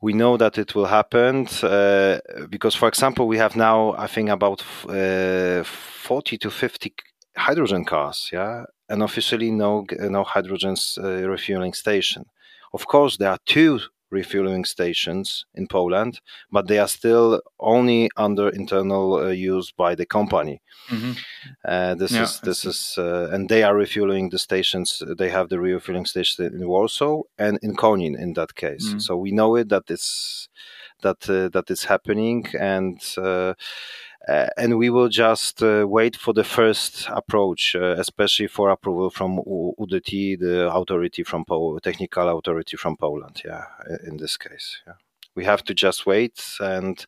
we 0.03 0.13
know 0.13 0.37
that 0.37 0.59
it 0.59 0.75
will 0.75 0.87
happen 0.87 1.47
uh, 1.63 2.19
because 2.51 2.75
for 2.75 2.89
example 2.89 3.27
we 3.27 3.39
have 3.39 3.57
now 3.57 3.95
i 3.97 4.07
think 4.07 4.29
about 4.29 4.63
uh, 4.89 5.65
40 5.65 6.37
to 6.39 6.51
50 6.51 6.95
hydrogen 7.37 7.85
cars 7.85 8.31
yeah? 8.33 8.65
And 8.89 9.03
officially 9.03 9.51
no 9.51 9.87
no 9.99 10.23
hydrogen 10.23 10.77
uh, 10.99 11.29
refueling 11.29 11.73
station. 11.75 12.27
Of 12.73 12.87
course 12.87 13.17
there 13.17 13.31
are 13.31 13.39
two 13.47 13.81
refueling 14.11 14.65
stations 14.65 15.47
in 15.55 15.67
Poland, 15.67 16.21
but 16.51 16.67
they 16.67 16.79
are 16.79 16.89
still 16.89 17.43
only 17.59 18.09
under 18.17 18.49
internal 18.49 19.15
uh, 19.15 19.29
use 19.29 19.73
by 19.73 19.95
the 19.95 20.07
company. 20.07 20.63
Mm-hmm. 20.89 21.13
Uh, 21.65 21.95
this 21.95 22.13
yeah, 22.13 22.23
is 22.23 22.41
this 22.41 22.65
is 22.65 22.95
uh, 22.99 23.29
and 23.33 23.49
they 23.49 23.63
are 23.63 23.77
refueling 23.77 24.31
the 24.31 24.39
stations. 24.39 25.03
They 25.19 25.31
have 25.31 25.49
the 25.49 25.59
refueling 25.59 26.07
station 26.07 26.47
in 26.47 26.69
Warsaw 26.69 27.23
and 27.39 27.59
in 27.63 27.77
Konin 27.77 28.19
in 28.19 28.35
that 28.35 28.55
case. 28.55 28.89
Mm-hmm. 28.89 28.99
So 29.01 29.17
we 29.17 29.31
know 29.31 29.57
it 29.57 29.69
that 29.69 29.91
it's 29.91 30.49
that 31.03 31.29
uh, 31.29 31.49
that 31.49 31.71
is 31.71 31.85
happening 31.85 32.47
and. 32.59 33.01
Uh, 34.29 34.49
and 34.57 34.77
we 34.77 34.91
will 34.91 35.09
just 35.09 35.63
uh, 35.63 35.87
wait 35.89 36.17
for 36.17 36.35
the 36.35 36.43
first 36.43 37.09
approach, 37.11 37.77
uh, 37.77 37.95
especially 37.99 38.49
for 38.49 38.71
approval 38.71 39.09
from 39.09 39.39
UDT, 39.39 40.41
the 40.41 40.69
authority 40.73 41.23
from 41.23 41.45
po- 41.45 41.79
technical 41.79 42.37
authority 42.37 42.77
from 42.77 42.97
Poland. 42.97 43.41
Yeah, 43.45 43.67
in 44.05 44.17
this 44.17 44.37
case, 44.37 44.83
yeah. 44.85 44.95
we 45.37 45.45
have 45.45 45.63
to 45.65 45.75
just 45.75 46.07
wait, 46.07 46.43
and 46.59 47.07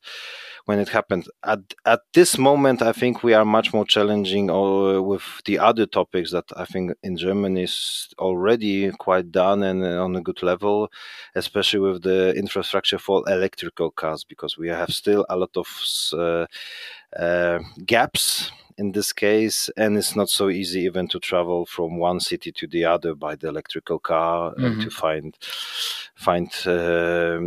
when 0.67 0.79
it 0.79 0.91
happens, 0.91 1.29
at 1.43 1.61
at 1.85 2.03
this 2.13 2.39
moment, 2.39 2.83
I 2.83 2.93
think 2.93 3.25
we 3.25 3.35
are 3.35 3.45
much 3.45 3.73
more 3.73 3.87
challenging 3.87 4.49
uh, 4.49 5.01
with 5.01 5.25
the 5.45 5.59
other 5.59 5.87
topics 5.87 6.31
that 6.31 6.45
I 6.57 6.67
think 6.67 6.93
in 7.03 7.17
Germany 7.17 7.65
is 7.65 8.15
already 8.19 8.93
quite 8.93 9.33
done 9.33 9.65
and 9.65 9.83
on 9.85 10.15
a 10.15 10.21
good 10.21 10.43
level, 10.43 10.89
especially 11.35 11.81
with 11.81 12.03
the 12.03 12.33
infrastructure 12.37 12.99
for 12.99 13.25
electrical 13.27 13.91
cars, 13.91 14.25
because 14.25 14.57
we 14.57 14.69
have 14.69 14.91
still 14.91 15.27
a 15.29 15.37
lot 15.37 15.57
of 15.57 15.67
uh, 16.13 16.47
uh, 17.17 17.61
gaps 17.85 18.51
in 18.79 18.93
this 18.93 19.13
case, 19.13 19.69
and 19.77 19.99
it's 19.99 20.15
not 20.15 20.29
so 20.31 20.49
easy 20.49 20.83
even 20.83 21.09
to 21.09 21.19
travel 21.19 21.67
from 21.67 21.99
one 21.99 22.21
city 22.21 22.53
to 22.53 22.67
the 22.69 22.85
other 22.85 23.15
by 23.15 23.35
the 23.35 23.49
electrical 23.49 23.99
car 23.99 24.53
mm-hmm. 24.53 24.65
and 24.65 24.81
to 24.83 24.91
find 24.91 25.37
find 26.15 26.51
uh, 26.65 27.41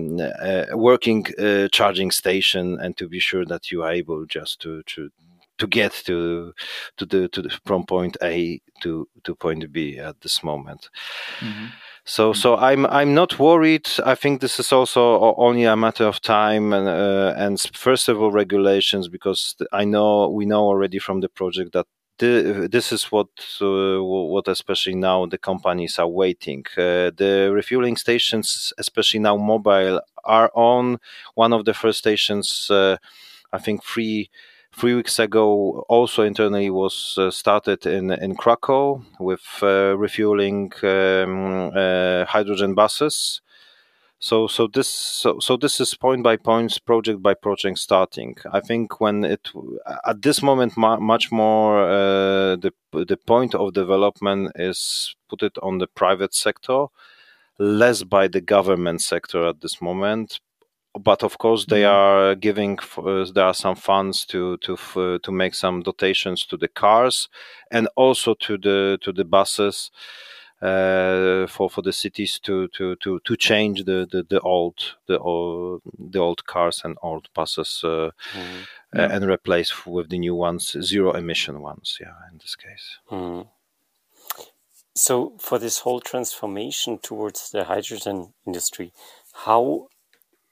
a 0.71 0.77
working 0.77 1.25
uh, 1.39 1.69
charging 1.69 2.11
station 2.11 2.77
and 2.81 2.97
to 2.97 3.07
be 3.07 3.19
sure 3.19 3.45
that 3.45 3.71
you 3.71 3.81
are 3.81 3.91
able 3.91 4.25
just 4.25 4.59
to 4.61 4.83
to 4.83 5.09
to 5.57 5.67
get 5.67 5.93
to 6.05 6.53
to 6.97 7.05
the 7.05 7.29
to 7.29 7.41
the 7.41 7.49
from 7.65 7.85
point 7.85 8.17
A 8.21 8.61
to 8.81 9.07
to 9.23 9.35
point 9.35 9.71
B 9.71 9.97
at 9.99 10.19
this 10.21 10.43
moment. 10.43 10.89
Mm-hmm. 11.39 11.67
So, 12.11 12.33
so 12.33 12.57
I'm 12.57 12.85
I'm 12.87 13.13
not 13.13 13.39
worried. 13.39 13.87
I 14.05 14.15
think 14.15 14.41
this 14.41 14.59
is 14.59 14.73
also 14.73 15.33
only 15.37 15.63
a 15.63 15.77
matter 15.77 16.03
of 16.03 16.19
time 16.19 16.73
and 16.73 16.85
uh, 16.85 17.33
and 17.37 17.57
first 17.73 18.09
of 18.09 18.21
all 18.21 18.33
regulations 18.33 19.07
because 19.07 19.55
I 19.71 19.85
know 19.85 20.27
we 20.27 20.45
know 20.45 20.63
already 20.63 20.99
from 20.99 21.21
the 21.21 21.29
project 21.29 21.71
that 21.71 21.87
this 22.17 22.91
is 22.91 23.05
what 23.13 23.29
uh, 23.61 24.03
what 24.03 24.49
especially 24.49 24.95
now 24.95 25.25
the 25.25 25.37
companies 25.37 25.99
are 25.99 26.07
waiting. 26.23 26.65
Uh, 26.77 27.11
the 27.15 27.49
refueling 27.53 27.95
stations, 27.95 28.73
especially 28.77 29.21
now 29.21 29.37
mobile, 29.37 30.01
are 30.25 30.51
on 30.53 30.99
one 31.35 31.53
of 31.53 31.63
the 31.63 31.73
first 31.73 31.99
stations. 31.99 32.67
Uh, 32.69 32.97
I 33.53 33.59
think 33.59 33.85
three 33.85 34.29
three 34.75 34.95
weeks 34.95 35.19
ago 35.19 35.85
also 35.89 36.23
internally 36.23 36.69
was 36.69 37.15
uh, 37.17 37.31
started 37.31 37.85
in 37.85 38.11
in 38.11 38.35
Krakow 38.35 39.03
with 39.19 39.45
uh, 39.61 39.97
refueling 39.97 40.71
um, 40.83 41.71
uh, 41.75 42.25
hydrogen 42.25 42.73
buses. 42.73 43.41
So 44.19 44.47
so 44.47 44.67
this 44.67 44.87
so, 44.87 45.39
so 45.39 45.57
this 45.57 45.79
is 45.79 45.95
point 45.95 46.23
by 46.23 46.37
point, 46.37 46.79
project 46.85 47.21
by 47.21 47.33
project 47.33 47.79
starting. 47.79 48.35
I 48.53 48.59
think 48.59 49.01
when 49.01 49.23
it 49.23 49.49
at 50.05 50.21
this 50.21 50.43
moment 50.43 50.77
much 50.77 51.31
more 51.31 51.81
uh, 51.81 52.55
the 52.55 52.71
the 52.91 53.17
point 53.17 53.55
of 53.55 53.73
development 53.73 54.51
is 54.55 55.15
put 55.29 55.43
it 55.43 55.57
on 55.63 55.79
the 55.79 55.87
private 55.87 56.35
sector, 56.35 56.85
less 57.57 58.03
by 58.03 58.27
the 58.27 58.41
government 58.41 59.01
sector 59.01 59.47
at 59.47 59.61
this 59.61 59.81
moment 59.81 60.39
but 60.99 61.23
of 61.23 61.37
course 61.37 61.65
they 61.65 61.81
mm-hmm. 61.81 62.31
are 62.31 62.35
giving 62.35 62.77
uh, 62.97 63.25
there 63.33 63.45
are 63.45 63.53
some 63.53 63.75
funds 63.75 64.25
to 64.25 64.57
to 64.57 64.73
uh, 64.95 65.17
to 65.23 65.31
make 65.31 65.55
some 65.55 65.81
dotations 65.81 66.45
to 66.45 66.57
the 66.57 66.67
cars 66.67 67.29
and 67.71 67.87
also 67.95 68.33
to 68.33 68.57
the 68.57 68.97
to 69.01 69.11
the 69.11 69.23
buses 69.23 69.91
uh, 70.61 71.47
for 71.47 71.69
for 71.69 71.81
the 71.81 71.93
cities 71.93 72.39
to 72.39 72.67
to 72.69 72.95
to 72.97 73.19
to 73.23 73.35
change 73.35 73.85
the 73.85 74.07
the, 74.11 74.23
the 74.29 74.39
old 74.41 74.95
the 75.07 75.17
old 75.17 75.81
the 75.97 76.19
old 76.19 76.45
cars 76.45 76.81
and 76.83 76.97
old 77.01 77.29
buses 77.33 77.81
uh, 77.83 78.11
mm. 78.33 78.67
yeah. 78.93 79.11
and 79.11 79.25
replace 79.25 79.85
with 79.85 80.09
the 80.09 80.19
new 80.19 80.35
ones 80.35 80.75
zero 80.81 81.13
emission 81.13 81.61
ones 81.61 81.97
yeah 82.01 82.13
in 82.31 82.37
this 82.37 82.55
case 82.55 82.99
mm. 83.09 83.47
so 84.93 85.33
for 85.39 85.57
this 85.57 85.79
whole 85.79 86.01
transformation 86.01 86.99
towards 86.99 87.51
the 87.51 87.63
hydrogen 87.63 88.33
industry 88.45 88.91
how 89.45 89.87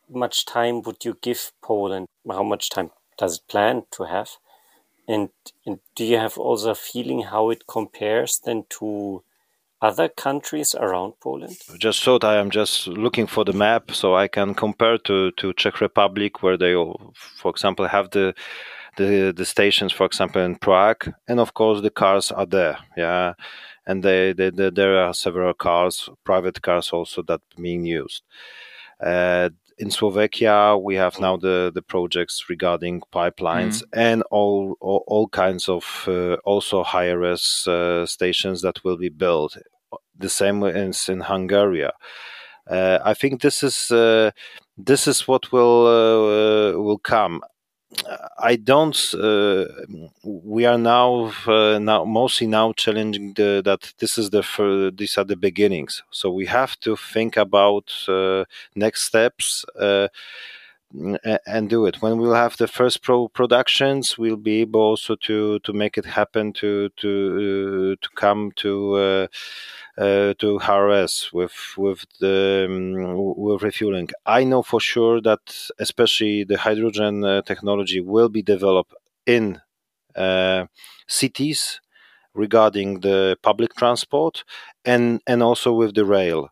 much 0.10 0.46
time 0.46 0.82
would 0.84 1.06
you 1.06 1.18
give 1.22 1.52
Poland? 1.62 2.08
How 2.30 2.44
much 2.44 2.70
time 2.70 2.92
does 3.18 3.38
it 3.38 3.48
plan 3.48 3.84
to 3.92 4.04
have? 4.04 4.30
And, 5.08 5.30
and 5.66 5.80
do 5.96 6.06
you 6.06 6.18
have 6.18 6.38
also 6.38 6.72
a 6.72 6.76
feeling 6.76 7.24
how 7.24 7.50
it 7.50 7.66
compares 7.68 8.40
then 8.40 8.66
to 8.80 9.24
other 9.82 10.08
countries 10.10 10.76
around 10.76 11.14
Poland? 11.20 11.58
Just 11.80 12.04
thought 12.04 12.24
I 12.24 12.38
am 12.38 12.50
just 12.52 12.88
looking 12.88 13.28
for 13.28 13.44
the 13.44 13.54
map 13.54 13.92
so 13.92 14.16
I 14.16 14.28
can 14.28 14.54
compare 14.54 14.98
to, 15.00 15.32
to 15.32 15.54
Czech 15.54 15.82
Republic 15.82 16.44
where 16.44 16.58
they, 16.58 16.74
for 17.14 17.50
example, 17.50 17.88
have 17.88 18.12
the 18.12 18.34
the 18.98 19.34
the 19.36 19.46
stations, 19.46 19.94
for 19.94 20.06
example, 20.06 20.42
in 20.42 20.56
Prague, 20.56 21.14
and 21.28 21.40
of 21.40 21.54
course 21.54 21.82
the 21.82 21.90
cars 21.90 22.32
are 22.32 22.46
there. 22.46 22.78
Yeah, 22.98 23.34
and 23.88 24.04
they, 24.04 24.34
they, 24.34 24.50
they 24.50 24.70
there 24.70 25.00
are 25.00 25.14
several 25.14 25.54
cars, 25.54 26.10
private 26.24 26.62
cars 26.62 26.92
also 26.92 27.22
that 27.24 27.42
being 27.56 27.86
used. 27.86 28.24
Uh, 29.00 29.50
in 29.80 29.92
Slovakia, 29.92 30.78
we 30.78 30.96
have 30.96 31.20
now 31.20 31.38
the, 31.38 31.72
the 31.74 31.82
projects 31.82 32.50
regarding 32.50 33.02
pipelines 33.14 33.82
mm. 33.82 33.86
and 33.94 34.24
all, 34.30 34.76
all, 34.82 35.06
all 35.08 35.28
kinds 35.30 35.70
of 35.70 36.04
uh, 36.08 36.34
also 36.44 36.84
higher 36.84 37.18
res 37.18 37.66
uh, 37.66 38.06
stations 38.06 38.62
that 38.62 38.84
will 38.84 38.98
be 38.98 39.10
built. 39.10 39.58
The 40.18 40.30
same 40.30 40.64
is 40.64 41.08
in 41.08 41.22
Hungary. 41.22 41.86
Uh, 42.70 43.00
I 43.04 43.14
think 43.14 43.42
this 43.42 43.64
is 43.64 43.90
uh, 43.90 44.32
this 44.78 45.08
is 45.08 45.28
what 45.28 45.52
will 45.52 45.88
uh, 45.88 46.78
will 46.78 47.00
come. 47.00 47.42
I 48.38 48.56
don't. 48.56 48.96
Uh, 49.16 49.66
we 50.24 50.66
are 50.66 50.78
now 50.78 51.34
uh, 51.48 51.80
now 51.80 52.06
mostly 52.06 52.46
now 52.48 52.72
challenging 52.74 53.34
the, 53.34 53.62
that 53.66 53.94
this 53.98 54.18
is 54.18 54.30
the 54.30 54.44
for, 54.44 54.92
these 54.92 55.18
are 55.18 55.24
the 55.24 55.36
beginnings. 55.36 56.04
So 56.12 56.30
we 56.30 56.46
have 56.46 56.80
to 56.82 56.96
think 56.96 57.36
about 57.36 57.92
uh, 58.08 58.46
next 58.76 59.04
steps 59.04 59.66
and 61.46 61.70
do 61.70 61.86
it. 61.86 62.02
When 62.02 62.18
we'll 62.18 62.34
have 62.34 62.58
the 62.58 62.68
first 62.68 63.04
pro 63.04 63.28
productions, 63.28 64.18
we'll 64.18 64.38
be 64.38 64.62
able 64.62 64.82
also 64.82 65.16
to 65.16 65.60
to 65.60 65.74
make 65.74 65.98
it 65.98 66.06
happen 66.06 66.54
to 66.54 66.90
to 66.98 67.96
to 67.96 68.10
come 68.16 68.52
to 68.58 69.28
uh, 70.00 70.34
to 70.40 70.60
HRS 70.60 71.34
with 71.34 71.54
with 71.78 72.06
the 72.22 72.66
um, 72.70 73.36
with 73.38 73.64
refueling. 73.64 74.10
I 74.26 74.44
know 74.46 74.62
for 74.64 74.80
sure 74.80 75.22
that 75.22 75.44
especially 75.80 76.44
the 76.46 76.58
hydrogen 76.58 77.24
uh, 77.26 77.42
technology 77.44 78.02
will 78.02 78.30
be 78.30 78.42
developed 78.42 78.94
in 79.26 79.62
uh, 80.16 80.66
cities 81.08 81.82
regarding 82.34 83.02
the 83.02 83.38
public 83.44 83.76
transport 83.76 84.44
and 84.86 85.22
and 85.28 85.44
also 85.44 85.74
with 85.74 85.96
the 85.96 86.06
rail 86.06 86.50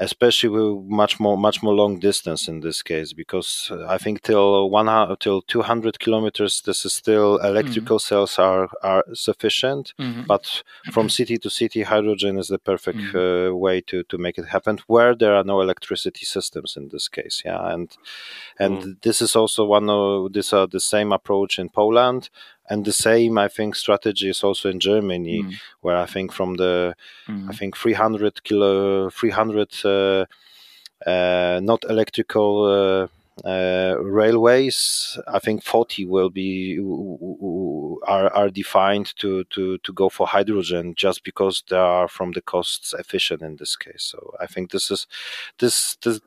especially 0.00 0.48
with 0.48 0.84
much 0.90 1.20
more 1.20 1.36
much 1.36 1.62
more 1.62 1.74
long 1.74 1.98
distance 1.98 2.48
in 2.48 2.60
this 2.60 2.82
case 2.82 3.12
because 3.12 3.70
uh, 3.70 3.86
I 3.86 3.98
think 3.98 4.22
till 4.22 4.70
one 4.70 4.88
till 5.18 5.42
200 5.42 5.98
kilometers 6.00 6.62
this 6.62 6.86
is 6.86 6.94
still 6.94 7.36
electrical 7.38 7.98
mm-hmm. 7.98 8.14
cells 8.14 8.38
are 8.38 8.68
are 8.82 9.04
sufficient 9.12 9.92
mm-hmm. 9.98 10.22
but 10.26 10.62
from 10.90 11.08
city 11.18 11.36
to 11.38 11.50
city 11.50 11.82
hydrogen 11.82 12.38
is 12.38 12.48
the 12.48 12.58
perfect 12.58 12.98
mm-hmm. 12.98 13.52
uh, 13.52 13.54
way 13.54 13.82
to 13.82 14.02
to 14.04 14.16
make 14.16 14.38
it 14.38 14.46
happen 14.46 14.78
where 14.86 15.14
there 15.14 15.34
are 15.36 15.44
no 15.44 15.60
electricity 15.60 16.24
systems 16.24 16.76
in 16.76 16.88
this 16.88 17.06
case 17.06 17.42
yeah 17.44 17.72
and 17.72 17.96
and 18.58 18.78
mm. 18.82 19.02
this 19.02 19.20
is 19.20 19.36
also 19.36 19.64
one 19.66 19.90
of 19.90 20.32
these 20.32 20.52
are 20.54 20.66
the 20.66 20.80
same 20.80 21.12
approach 21.12 21.58
in 21.58 21.68
Poland 21.68 22.30
and 22.70 22.84
the 22.84 22.92
same 22.92 23.36
i 23.36 23.48
think 23.48 23.74
strategy 23.74 24.30
is 24.30 24.42
also 24.42 24.70
in 24.70 24.80
germany 24.80 25.42
mm. 25.42 25.54
where 25.82 25.96
i 25.96 26.06
think 26.06 26.32
from 26.32 26.54
the 26.56 26.94
mm. 27.28 27.50
i 27.50 27.52
think 27.52 27.76
300 27.76 28.42
kilo 28.44 29.10
300 29.10 29.84
uh, 29.84 30.24
uh, 31.06 31.60
not 31.62 31.84
electrical 31.88 32.64
uh, 32.64 33.08
uh, 33.44 33.96
railways, 34.00 35.18
I 35.26 35.38
think 35.38 35.62
40 35.62 36.04
will 36.04 36.30
be 36.30 36.78
are, 38.06 38.32
are 38.34 38.50
defined 38.50 39.14
to, 39.16 39.44
to, 39.44 39.78
to 39.78 39.92
go 39.92 40.08
for 40.08 40.26
hydrogen 40.26 40.94
just 40.96 41.24
because 41.24 41.62
they 41.68 41.76
are 41.76 42.08
from 42.08 42.32
the 42.32 42.40
costs 42.40 42.94
efficient 42.98 43.42
in 43.42 43.56
this 43.56 43.76
case. 43.76 44.02
So 44.02 44.34
I 44.40 44.46
think 44.46 44.70
this 44.70 44.90
is 44.90 45.06
this, 45.58 45.96
this 45.96 46.20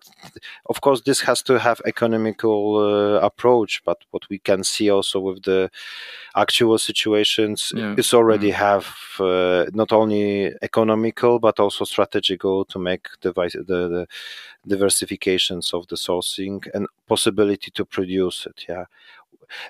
of 0.67 0.81
course 0.81 1.01
this 1.01 1.21
has 1.21 1.41
to 1.43 1.59
have 1.59 1.81
economical 1.85 2.77
uh, 2.77 3.19
approach, 3.19 3.81
but 3.85 3.99
what 4.11 4.29
we 4.29 4.39
can 4.39 4.63
see 4.63 4.89
also 4.89 5.19
with 5.19 5.43
the 5.43 5.69
actual 6.35 6.77
situations 6.77 7.71
yeah. 7.75 7.95
is 7.97 8.13
already 8.13 8.47
yeah. 8.47 8.57
have 8.57 8.95
uh, 9.19 9.65
not 9.73 9.91
only 9.91 10.51
economical 10.61 11.39
but 11.39 11.59
also 11.59 11.85
strategical 11.85 12.65
to 12.65 12.79
make 12.79 13.07
the, 13.21 13.31
the, 13.33 14.07
the 14.65 14.75
diversifications 14.75 15.73
of 15.73 15.87
the 15.87 15.95
sourcing 15.95 16.65
and 16.73 16.87
possibility 17.07 17.69
to 17.71 17.85
produce 17.85 18.45
it 18.45 18.65
yeah 18.67 18.85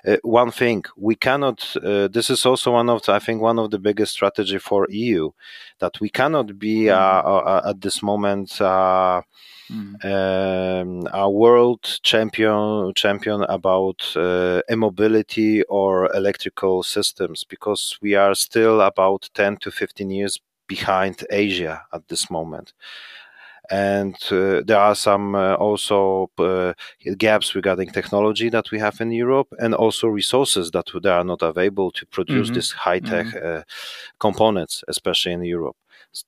uh, 0.06 0.16
one 0.22 0.50
thing 0.50 0.84
we 0.96 1.14
cannot 1.14 1.76
uh, 1.76 2.08
this 2.08 2.30
is 2.30 2.46
also 2.46 2.72
one 2.72 2.88
of 2.88 3.02
the, 3.02 3.12
i 3.12 3.18
think 3.18 3.40
one 3.40 3.58
of 3.58 3.70
the 3.70 3.78
biggest 3.78 4.12
strategy 4.12 4.58
for 4.58 4.86
eu 4.90 5.30
that 5.78 6.00
we 6.00 6.08
cannot 6.08 6.58
be 6.58 6.90
uh, 6.90 7.22
mm. 7.22 7.46
uh 7.46 7.70
at 7.70 7.80
this 7.80 8.02
moment 8.02 8.50
mm. 8.50 10.04
um, 10.04 11.08
a 11.12 11.30
world 11.30 11.82
champion 12.02 12.92
champion 12.94 13.42
about 13.44 14.02
uh, 14.16 14.60
e-mobility 14.70 15.62
or 15.64 16.14
electrical 16.14 16.82
systems 16.82 17.44
because 17.44 17.98
we 18.02 18.14
are 18.14 18.34
still 18.34 18.80
about 18.80 19.28
10 19.34 19.56
to 19.58 19.70
15 19.70 20.10
years 20.10 20.40
behind 20.66 21.24
asia 21.30 21.82
at 21.92 22.08
this 22.08 22.30
moment 22.30 22.72
and 23.70 24.16
uh, 24.30 24.62
there 24.66 24.78
are 24.78 24.94
some 24.94 25.34
uh, 25.34 25.54
also 25.54 26.30
uh, 26.38 26.72
gaps 27.18 27.54
regarding 27.54 27.90
technology 27.90 28.48
that 28.50 28.70
we 28.70 28.78
have 28.78 29.00
in 29.00 29.10
Europe, 29.10 29.48
and 29.58 29.74
also 29.74 30.08
resources 30.08 30.70
that 30.72 30.86
they 31.02 31.08
are 31.08 31.24
not 31.24 31.42
available 31.42 31.90
to 31.92 32.06
produce 32.06 32.48
mm-hmm. 32.48 32.54
these 32.54 32.72
high 32.72 33.00
tech 33.00 33.26
mm-hmm. 33.26 33.60
components, 34.18 34.84
especially 34.88 35.32
in 35.32 35.44
Europe. 35.44 35.76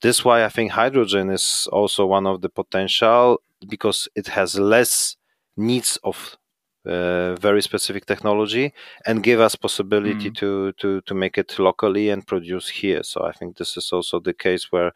This 0.00 0.18
is 0.18 0.24
why 0.24 0.44
I 0.44 0.48
think 0.48 0.72
hydrogen 0.72 1.30
is 1.30 1.68
also 1.70 2.06
one 2.06 2.26
of 2.26 2.40
the 2.40 2.48
potential 2.48 3.40
because 3.68 4.08
it 4.14 4.26
has 4.28 4.58
less 4.58 5.16
needs 5.56 5.96
of 6.02 6.16
uh, 6.32 6.36
very 6.86 7.62
specific 7.62 8.06
technology 8.06 8.72
and 9.06 9.22
give 9.22 9.40
us 9.40 9.56
possibility 9.56 10.30
mm. 10.30 10.36
to, 10.36 10.72
to 10.72 11.00
to 11.02 11.14
make 11.14 11.38
it 11.38 11.58
locally 11.58 12.10
and 12.10 12.26
produce 12.26 12.68
here. 12.68 13.02
So 13.02 13.24
i 13.24 13.32
think 13.32 13.56
this 13.56 13.76
is 13.76 13.92
also 13.92 14.20
the 14.20 14.34
case 14.34 14.70
where 14.72 14.92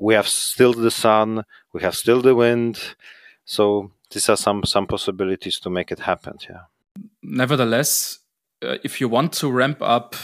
we 0.00 0.14
have 0.14 0.28
still 0.28 0.72
the 0.72 0.90
sun 0.90 1.44
we 1.72 1.82
have 1.82 1.94
still 1.94 2.22
the 2.22 2.34
wind. 2.34 2.94
So 3.44 3.90
these 4.10 4.28
are 4.28 4.36
some 4.36 4.64
some 4.64 4.86
possibilities 4.86 5.60
to 5.60 5.70
make 5.70 5.90
it 5.90 6.00
happen 6.00 6.38
yeah. 6.48 6.64
Nevertheless 7.22 8.20
uh, 8.62 8.76
if 8.84 9.00
you 9.00 9.08
want 9.08 9.32
to 9.34 9.50
ramp 9.50 9.82
up 9.82 10.14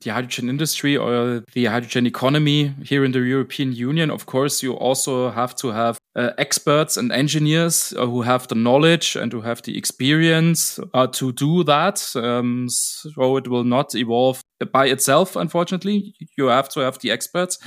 the 0.00 0.10
hydrogen 0.10 0.48
industry 0.48 0.96
or 0.96 1.42
the 1.52 1.66
hydrogen 1.66 2.06
economy 2.06 2.74
here 2.84 3.04
in 3.04 3.12
the 3.12 3.20
European 3.20 3.72
Union, 3.72 4.10
of 4.10 4.26
course, 4.26 4.62
you 4.62 4.74
also 4.74 5.30
have 5.30 5.54
to 5.56 5.68
have 5.68 5.98
uh, 6.16 6.30
experts 6.38 6.96
and 6.96 7.12
engineers 7.12 7.92
uh, 7.96 8.06
who 8.06 8.22
have 8.22 8.48
the 8.48 8.54
knowledge 8.54 9.16
and 9.16 9.32
who 9.32 9.42
have 9.42 9.62
the 9.62 9.76
experience 9.76 10.80
uh, 10.94 11.06
to 11.08 11.32
do 11.32 11.62
that. 11.64 12.02
Um, 12.16 12.68
so 12.68 13.36
it 13.36 13.48
will 13.48 13.64
not 13.64 13.94
evolve 13.94 14.40
by 14.72 14.86
itself, 14.86 15.36
unfortunately. 15.36 16.14
You 16.36 16.46
have 16.46 16.68
to 16.70 16.80
have 16.80 16.98
the 16.98 17.10
experts. 17.10 17.58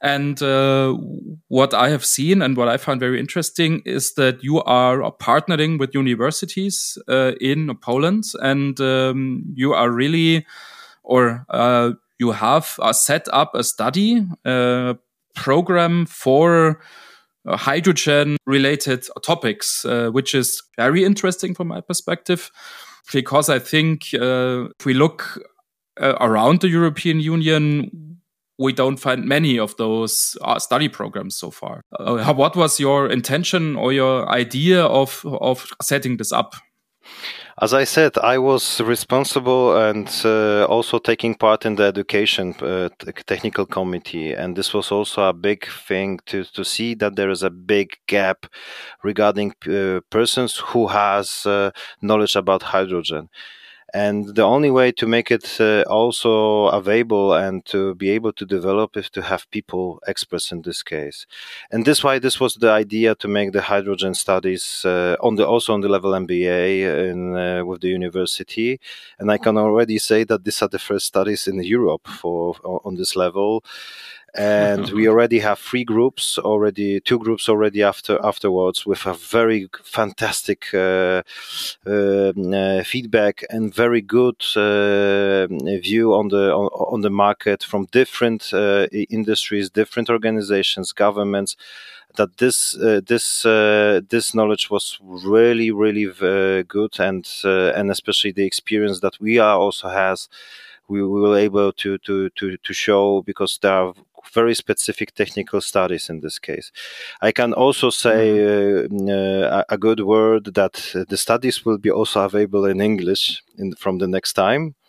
And 0.00 0.40
uh, 0.40 0.92
what 1.48 1.74
I 1.74 1.88
have 1.88 2.04
seen 2.04 2.40
and 2.40 2.56
what 2.56 2.68
I 2.68 2.76
found 2.76 3.00
very 3.00 3.18
interesting 3.18 3.82
is 3.84 4.14
that 4.14 4.44
you 4.44 4.62
are 4.62 5.10
partnering 5.20 5.78
with 5.80 5.94
universities 5.94 6.96
uh, 7.08 7.32
in 7.40 7.76
Poland 7.78 8.24
and 8.40 8.80
um, 8.80 9.42
you 9.54 9.74
are 9.74 9.90
really 9.90 10.46
or 11.08 11.46
uh, 11.48 11.92
you 12.18 12.32
have 12.32 12.76
uh, 12.80 12.92
set 12.92 13.26
up 13.32 13.54
a 13.54 13.64
study 13.64 14.24
uh, 14.44 14.94
program 15.34 16.04
for 16.06 16.80
uh, 17.46 17.56
hydrogen 17.56 18.36
related 18.46 19.06
topics, 19.22 19.84
uh, 19.84 20.10
which 20.10 20.34
is 20.34 20.62
very 20.76 21.04
interesting 21.04 21.54
from 21.54 21.68
my 21.68 21.80
perspective, 21.80 22.50
because 23.12 23.48
I 23.48 23.58
think 23.58 24.12
if 24.12 24.84
we 24.84 24.92
look 24.92 25.42
around 25.98 26.60
the 26.60 26.68
European 26.68 27.20
Union, 27.20 28.18
we 28.58 28.72
don't 28.72 28.98
find 28.98 29.24
many 29.24 29.58
of 29.58 29.74
those 29.76 30.36
study 30.58 30.88
programs 30.88 31.36
so 31.36 31.50
far. 31.50 31.80
what 31.98 32.54
was 32.54 32.78
your 32.78 33.08
intention 33.08 33.76
or 33.76 33.92
your 33.92 34.28
idea 34.28 34.84
of 34.84 35.24
of 35.24 35.66
setting 35.80 36.18
this 36.18 36.32
up? 36.32 36.54
As 37.60 37.74
I 37.74 37.82
said, 37.84 38.16
I 38.18 38.38
was 38.38 38.80
responsible 38.80 39.76
and 39.76 40.08
uh, 40.24 40.64
also 40.66 40.98
taking 41.00 41.34
part 41.34 41.66
in 41.66 41.74
the 41.74 41.84
education 41.84 42.54
uh, 42.60 42.88
technical 43.26 43.66
committee, 43.66 44.32
and 44.32 44.54
this 44.56 44.72
was 44.72 44.92
also 44.92 45.24
a 45.24 45.32
big 45.32 45.66
thing 45.66 46.20
to 46.26 46.44
to 46.44 46.64
see 46.64 46.94
that 46.94 47.16
there 47.16 47.30
is 47.30 47.42
a 47.42 47.50
big 47.50 47.96
gap 48.06 48.46
regarding 49.02 49.54
uh, 49.66 50.00
persons 50.08 50.62
who 50.68 50.86
has 50.86 51.46
uh, 51.46 51.72
knowledge 52.00 52.36
about 52.36 52.62
hydrogen 52.62 53.28
and 53.94 54.34
the 54.34 54.42
only 54.42 54.70
way 54.70 54.92
to 54.92 55.06
make 55.06 55.30
it 55.30 55.60
uh, 55.60 55.82
also 55.88 56.66
available 56.66 57.32
and 57.32 57.64
to 57.66 57.94
be 57.94 58.10
able 58.10 58.32
to 58.34 58.44
develop 58.44 58.96
is 58.96 59.08
to 59.10 59.22
have 59.22 59.50
people 59.50 60.00
experts 60.06 60.52
in 60.52 60.62
this 60.62 60.82
case. 60.82 61.26
And 61.70 61.84
this 61.84 62.04
why 62.04 62.18
this 62.18 62.38
was 62.38 62.54
the 62.56 62.70
idea 62.70 63.14
to 63.14 63.28
make 63.28 63.52
the 63.52 63.62
hydrogen 63.62 64.14
studies 64.14 64.82
uh, 64.84 65.16
on 65.20 65.36
the 65.36 65.46
also 65.46 65.72
on 65.72 65.80
the 65.80 65.88
level 65.88 66.12
mba 66.12 67.10
in 67.10 67.36
uh, 67.36 67.64
with 67.64 67.80
the 67.80 67.88
university. 67.88 68.80
And 69.18 69.30
i 69.30 69.38
can 69.38 69.56
already 69.56 69.98
say 69.98 70.24
that 70.24 70.44
these 70.44 70.60
are 70.62 70.68
the 70.68 70.78
first 70.78 71.06
studies 71.06 71.46
in 71.48 71.62
europe 71.62 72.06
for 72.06 72.56
on 72.64 72.96
this 72.96 73.16
level 73.16 73.64
and 74.38 74.90
we 74.90 75.08
already 75.10 75.40
have 75.40 75.58
three 75.58 75.84
groups 75.84 76.38
already 76.38 77.00
two 77.00 77.18
groups 77.18 77.48
already 77.48 77.82
after 77.82 78.18
afterwards 78.24 78.86
with 78.86 79.04
a 79.04 79.14
very 79.14 79.68
fantastic 79.82 80.72
uh, 80.72 81.22
um, 81.86 82.54
uh, 82.54 82.82
feedback 82.84 83.44
and 83.50 83.74
very 83.74 84.00
good 84.00 84.40
uh, 84.56 85.46
view 85.80 86.14
on 86.14 86.28
the 86.28 86.52
on, 86.54 86.66
on, 86.94 87.00
the 87.00 87.10
market 87.10 87.62
from 87.62 87.86
different 87.86 88.52
uh, 88.54 88.86
industries 89.10 89.68
different 89.70 90.08
organizations 90.08 90.92
governments 90.92 91.56
that 92.16 92.36
this 92.38 92.76
uh, 92.76 93.00
this 93.06 93.44
uh, 93.44 94.00
this 94.08 94.34
knowledge 94.34 94.70
was 94.70 94.98
really 95.02 95.70
really 95.70 96.06
good 96.64 97.00
and 97.00 97.28
and 97.44 97.90
especially 97.90 98.32
the 98.32 98.46
experience 98.46 99.00
that 99.00 99.20
we 99.20 99.38
are 99.38 99.58
also 99.58 99.88
has 99.88 100.28
we, 100.88 101.02
we 101.02 101.20
were 101.20 101.38
able 101.38 101.72
to, 101.72 101.98
to, 101.98 102.30
to, 102.30 102.56
to 102.56 102.72
show 102.72 103.22
because 103.22 103.58
there 103.60 103.72
are 103.72 103.94
very 104.32 104.54
specific 104.54 105.14
technical 105.14 105.60
studies 105.60 106.08
in 106.10 106.20
this 106.20 106.38
case. 106.38 106.72
I 107.20 107.32
can 107.32 107.52
also 107.52 107.90
say 107.90 108.38
mm-hmm. 108.38 109.08
uh, 109.08 109.62
a 109.68 109.78
good 109.78 110.00
word 110.00 110.54
that 110.54 111.06
the 111.08 111.16
studies 111.16 111.64
will 111.64 111.78
be 111.78 111.90
also 111.90 112.24
available 112.24 112.64
in 112.66 112.80
English 112.80 113.42
in, 113.56 113.74
from 113.74 113.98
the 113.98 114.06
next 114.06 114.32
time. 114.34 114.74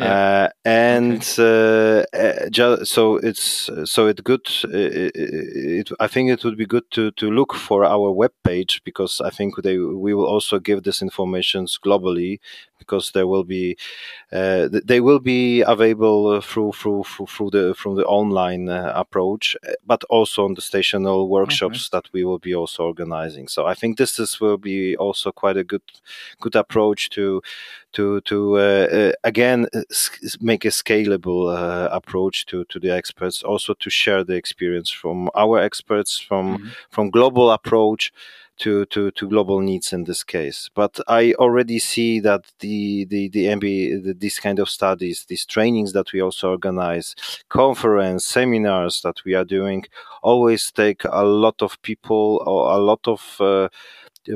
Uh, 0.00 0.48
and 0.64 1.22
okay. 1.38 2.04
uh, 2.14 2.56
uh 2.56 2.84
so 2.84 3.16
it's 3.16 3.68
so 3.84 4.06
it's 4.06 4.22
good. 4.22 4.46
It, 4.64 5.12
it, 5.14 5.90
I 6.00 6.06
think 6.06 6.30
it 6.30 6.42
would 6.42 6.56
be 6.56 6.64
good 6.64 6.90
to, 6.92 7.10
to 7.12 7.30
look 7.30 7.52
for 7.54 7.84
our 7.84 8.10
web 8.10 8.32
page 8.42 8.80
because 8.84 9.20
I 9.20 9.28
think 9.28 9.56
they 9.62 9.76
we 9.76 10.14
will 10.14 10.24
also 10.24 10.58
give 10.58 10.84
this 10.84 11.02
information 11.02 11.66
globally 11.84 12.38
because 12.80 13.12
there 13.12 13.28
will 13.28 13.44
be 13.44 13.76
uh, 14.32 14.68
they 14.84 15.00
will 15.00 15.20
be 15.20 15.60
available 15.60 16.40
through 16.40 16.72
through 16.72 17.04
through, 17.04 17.26
through 17.26 17.50
the 17.50 17.74
from 17.76 17.94
the 17.94 18.06
online 18.06 18.68
uh, 18.68 18.92
approach, 18.96 19.56
but 19.86 20.02
also 20.10 20.44
on 20.44 20.54
the 20.54 20.62
stational 20.62 21.28
workshops 21.28 21.86
mm-hmm. 21.86 21.96
that 21.96 22.12
we 22.12 22.24
will 22.24 22.40
be 22.40 22.54
also 22.54 22.84
organizing. 22.84 23.46
So 23.46 23.66
I 23.66 23.74
think 23.74 23.98
this 23.98 24.18
is 24.18 24.40
will 24.40 24.58
be 24.58 24.96
also 24.96 25.30
quite 25.30 25.56
a 25.56 25.64
good 25.64 25.82
good 26.40 26.56
approach 26.56 27.10
to 27.10 27.42
to 27.92 28.20
to 28.22 28.56
uh, 28.56 28.60
uh, 28.60 29.12
again 29.24 29.66
make 30.40 30.64
a 30.64 30.68
scalable 30.68 31.42
uh, 31.54 31.88
approach 31.92 32.46
to 32.46 32.64
to 32.64 32.78
the 32.78 32.90
experts 32.90 33.42
also 33.42 33.74
to 33.74 33.90
share 33.90 34.24
the 34.24 34.34
experience 34.34 34.90
from 34.90 35.28
our 35.34 35.58
experts 35.58 36.18
from 36.18 36.58
mm-hmm. 36.58 36.68
from 36.90 37.10
global 37.10 37.50
approach 37.50 38.12
to, 38.60 38.84
to, 38.86 39.10
to 39.12 39.28
global 39.28 39.60
needs 39.60 39.92
in 39.92 40.04
this 40.04 40.22
case. 40.22 40.70
But 40.74 41.00
I 41.08 41.32
already 41.34 41.78
see 41.78 42.20
that 42.20 42.42
the 42.60 43.04
the 43.06 43.28
the 43.28 43.46
MBA, 43.46 44.04
the, 44.04 44.14
these 44.14 44.38
kind 44.38 44.58
of 44.58 44.68
studies, 44.68 45.26
these 45.28 45.44
trainings 45.44 45.92
that 45.92 46.12
we 46.12 46.20
also 46.20 46.50
organize, 46.50 47.14
conference, 47.48 48.24
seminars 48.24 49.00
that 49.02 49.16
we 49.24 49.34
are 49.34 49.44
doing, 49.44 49.84
always 50.22 50.70
take 50.70 51.02
a 51.04 51.24
lot 51.24 51.62
of 51.62 51.80
people 51.82 52.42
or 52.46 52.72
a 52.72 52.78
lot 52.78 53.06
of 53.06 53.36
uh, 53.40 53.68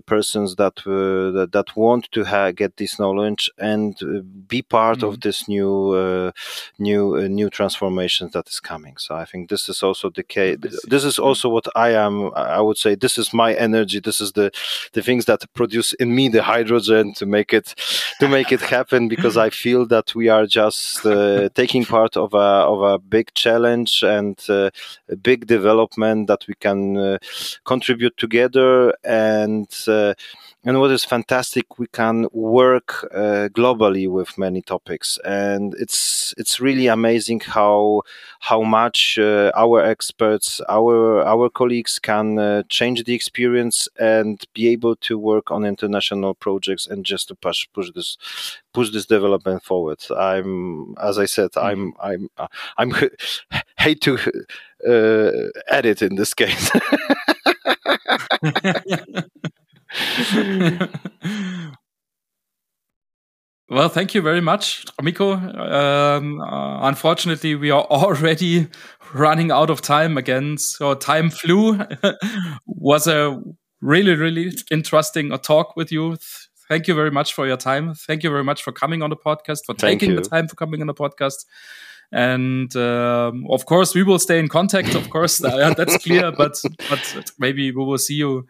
persons 0.06 0.56
that, 0.56 0.78
uh, 0.86 1.30
that, 1.38 1.50
that 1.52 1.76
want 1.76 2.10
to 2.12 2.24
ha- 2.24 2.50
get 2.50 2.76
this 2.76 2.98
knowledge 2.98 3.50
and 3.58 3.96
uh, 4.02 4.20
be 4.48 4.62
part 4.62 4.98
mm-hmm. 4.98 5.08
of 5.08 5.20
this 5.20 5.48
new 5.48 5.92
uh, 5.92 6.32
new 6.78 7.16
uh, 7.16 7.28
new 7.28 7.50
transformation 7.50 8.30
that 8.32 8.48
is 8.48 8.60
coming. 8.60 8.96
So 8.96 9.14
I 9.14 9.24
think 9.24 9.50
this 9.50 9.68
is 9.68 9.82
also 9.82 10.10
the 10.10 10.22
case. 10.22 10.58
This 10.88 11.04
is 11.04 11.18
also 11.18 11.48
what 11.48 11.66
I 11.76 11.90
am. 11.90 12.32
I 12.34 12.60
would 12.60 12.78
say 12.78 12.94
this 12.94 13.18
is 13.18 13.32
my 13.32 13.54
energy. 13.54 14.00
This 14.00 14.20
is 14.20 14.32
the 14.32 14.50
the 14.92 15.02
things 15.02 15.24
that 15.26 15.44
produce 15.54 15.92
in 15.94 16.14
me 16.14 16.28
the 16.28 16.42
hydrogen 16.42 17.14
to 17.14 17.26
make 17.26 17.52
it 17.52 17.74
to 18.20 18.28
make 18.28 18.52
it 18.52 18.60
happen 18.60 19.08
because 19.08 19.36
I 19.36 19.50
feel 19.50 19.86
that 19.86 20.14
we 20.14 20.28
are 20.28 20.46
just 20.46 21.04
uh, 21.04 21.48
taking 21.54 21.84
part 21.84 22.16
of 22.16 22.34
a 22.34 22.48
of 22.72 22.82
a 22.82 22.98
big 22.98 23.32
challenge 23.34 24.02
and 24.02 24.38
uh, 24.48 24.70
a 25.08 25.16
big 25.16 25.46
development 25.46 26.28
that 26.28 26.46
we 26.48 26.54
can 26.54 27.18
contribute 27.64 28.16
together 28.16 28.94
and 29.04 29.68
uh, 29.88 30.14
and 30.64 30.80
what 30.80 30.90
is 30.90 31.04
fantastic, 31.04 31.78
we 31.78 31.86
can 31.86 32.26
work 32.32 33.06
uh, 33.12 33.48
globally 33.52 34.08
with 34.08 34.38
many 34.38 34.62
topics, 34.62 35.18
and 35.24 35.74
it's 35.74 36.34
it's 36.38 36.58
really 36.60 36.86
amazing 36.86 37.40
how 37.40 38.02
how 38.40 38.62
much 38.62 39.18
uh, 39.18 39.52
our 39.54 39.84
experts, 39.84 40.60
our 40.68 41.22
our 41.22 41.50
colleagues 41.50 41.98
can 41.98 42.38
uh, 42.38 42.62
change 42.68 43.04
the 43.04 43.14
experience 43.14 43.88
and 43.98 44.44
be 44.54 44.68
able 44.68 44.96
to 44.96 45.18
work 45.18 45.50
on 45.50 45.64
international 45.64 46.34
projects 46.34 46.86
and 46.86 47.04
just 47.04 47.28
to 47.28 47.34
push 47.34 47.68
push 47.74 47.90
this 47.94 48.16
push 48.72 48.90
this 48.90 49.06
development 49.06 49.62
forward. 49.62 50.00
I'm, 50.16 50.94
as 51.02 51.18
I 51.18 51.26
said, 51.26 51.50
I'm 51.56 51.92
I'm 52.00 52.30
I'm 52.78 52.92
hate 53.78 54.00
to 54.02 54.18
uh, 54.88 55.50
edit 55.68 56.00
in 56.00 56.14
this 56.16 56.32
case. 56.32 56.70
well, 63.68 63.88
thank 63.88 64.14
you 64.14 64.22
very 64.22 64.40
much, 64.40 64.84
Miko. 65.02 65.32
Um, 65.32 66.40
uh, 66.40 66.86
unfortunately, 66.88 67.54
we 67.54 67.70
are 67.70 67.84
already 67.84 68.68
running 69.14 69.50
out 69.50 69.70
of 69.70 69.80
time 69.80 70.18
again. 70.18 70.58
So 70.58 70.94
time 70.94 71.30
flew. 71.30 71.78
Was 72.66 73.06
a 73.06 73.40
really, 73.80 74.14
really 74.14 74.52
interesting 74.70 75.32
uh, 75.32 75.38
talk 75.38 75.76
with 75.76 75.92
you. 75.92 76.16
Thank 76.68 76.88
you 76.88 76.94
very 76.94 77.10
much 77.10 77.34
for 77.34 77.46
your 77.46 77.56
time. 77.56 77.94
Thank 77.94 78.22
you 78.22 78.30
very 78.30 78.44
much 78.44 78.62
for 78.62 78.72
coming 78.72 79.02
on 79.02 79.10
the 79.10 79.16
podcast, 79.16 79.60
for 79.66 79.74
Thank 79.74 80.00
taking 80.00 80.10
you. 80.10 80.16
the 80.16 80.28
time 80.28 80.48
for 80.48 80.56
coming 80.56 80.80
on 80.80 80.86
the 80.86 80.94
podcast. 80.94 81.44
And 82.12 82.74
um, 82.76 83.46
of 83.50 83.66
course, 83.66 83.94
we 83.94 84.02
will 84.02 84.18
stay 84.18 84.38
in 84.38 84.48
contact. 84.48 84.94
Of 84.94 85.10
course, 85.10 85.38
that's 85.38 85.98
clear. 85.98 86.32
But 86.32 86.60
but 86.88 87.30
maybe 87.38 87.70
we 87.70 87.84
will 87.84 87.98
see 87.98 88.14
you 88.14 88.46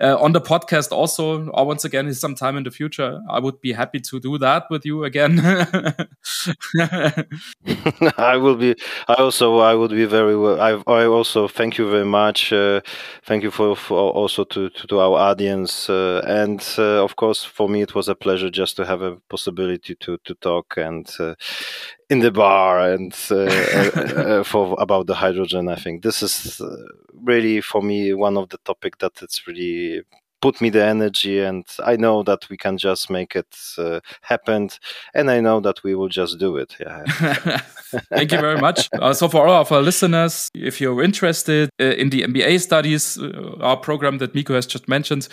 uh, 0.00 0.16
on 0.18 0.32
the 0.32 0.40
podcast 0.40 0.92
also 0.92 1.48
or 1.48 1.66
once 1.66 1.84
again 1.84 2.12
sometime 2.14 2.56
in 2.56 2.64
the 2.64 2.70
future. 2.70 3.20
I 3.28 3.38
would 3.38 3.60
be 3.60 3.72
happy 3.72 4.00
to 4.00 4.20
do 4.20 4.38
that 4.38 4.64
with 4.70 4.84
you 4.84 5.04
again. 5.04 5.40
I 8.18 8.36
will 8.36 8.56
be 8.56 8.74
i 9.08 9.14
also 9.14 9.58
i 9.58 9.74
would 9.74 9.90
be 9.90 10.04
very 10.04 10.36
well 10.36 10.60
i, 10.60 10.70
I 10.86 11.06
also 11.06 11.48
thank 11.48 11.78
you 11.78 11.90
very 11.90 12.04
much 12.04 12.52
uh, 12.52 12.80
thank 13.24 13.42
you 13.42 13.50
for, 13.50 13.76
for 13.76 14.12
also 14.12 14.44
to, 14.44 14.70
to, 14.70 14.86
to 14.86 15.00
our 15.00 15.18
audience 15.18 15.90
uh, 15.90 16.22
and 16.26 16.64
uh, 16.78 17.04
of 17.04 17.16
course 17.16 17.44
for 17.44 17.68
me 17.68 17.82
it 17.82 17.94
was 17.94 18.08
a 18.08 18.14
pleasure 18.14 18.50
just 18.50 18.76
to 18.76 18.84
have 18.84 19.02
a 19.02 19.16
possibility 19.28 19.94
to 19.96 20.18
to 20.24 20.34
talk 20.34 20.74
and 20.76 21.10
uh, 21.18 21.34
in 22.10 22.18
the 22.18 22.32
bar 22.32 22.80
and 22.80 23.16
uh, 23.30 23.36
uh, 23.36 24.00
uh, 24.00 24.44
for 24.44 24.76
about 24.78 25.06
the 25.06 25.14
hydrogen. 25.14 25.68
I 25.68 25.76
think 25.76 26.02
this 26.02 26.22
is 26.22 26.60
really 27.14 27.60
for 27.60 27.80
me 27.80 28.12
one 28.12 28.36
of 28.36 28.48
the 28.48 28.58
topic 28.58 28.98
that 28.98 29.22
it's 29.22 29.46
really 29.46 30.02
put 30.40 30.60
me 30.60 30.70
the 30.70 30.82
energy 30.82 31.38
and 31.38 31.66
i 31.84 31.96
know 31.96 32.22
that 32.22 32.48
we 32.48 32.56
can 32.56 32.78
just 32.78 33.10
make 33.10 33.36
it 33.36 33.58
uh, 33.76 34.00
happen 34.22 34.70
and 35.12 35.30
i 35.30 35.38
know 35.38 35.60
that 35.60 35.84
we 35.84 35.94
will 35.94 36.08
just 36.08 36.38
do 36.38 36.56
it 36.56 36.74
yeah 36.80 37.04
thank 38.08 38.32
you 38.32 38.40
very 38.40 38.58
much 38.58 38.88
uh, 38.94 39.12
so 39.12 39.28
for 39.28 39.46
all 39.46 39.60
of 39.60 39.70
our 39.70 39.82
listeners 39.82 40.48
if 40.54 40.80
you're 40.80 41.02
interested 41.02 41.68
in 41.78 42.08
the 42.08 42.22
mba 42.22 42.58
studies 42.58 43.18
our 43.60 43.76
program 43.76 44.16
that 44.16 44.34
miko 44.34 44.54
has 44.54 44.64
just 44.64 44.88
mentioned 44.88 45.28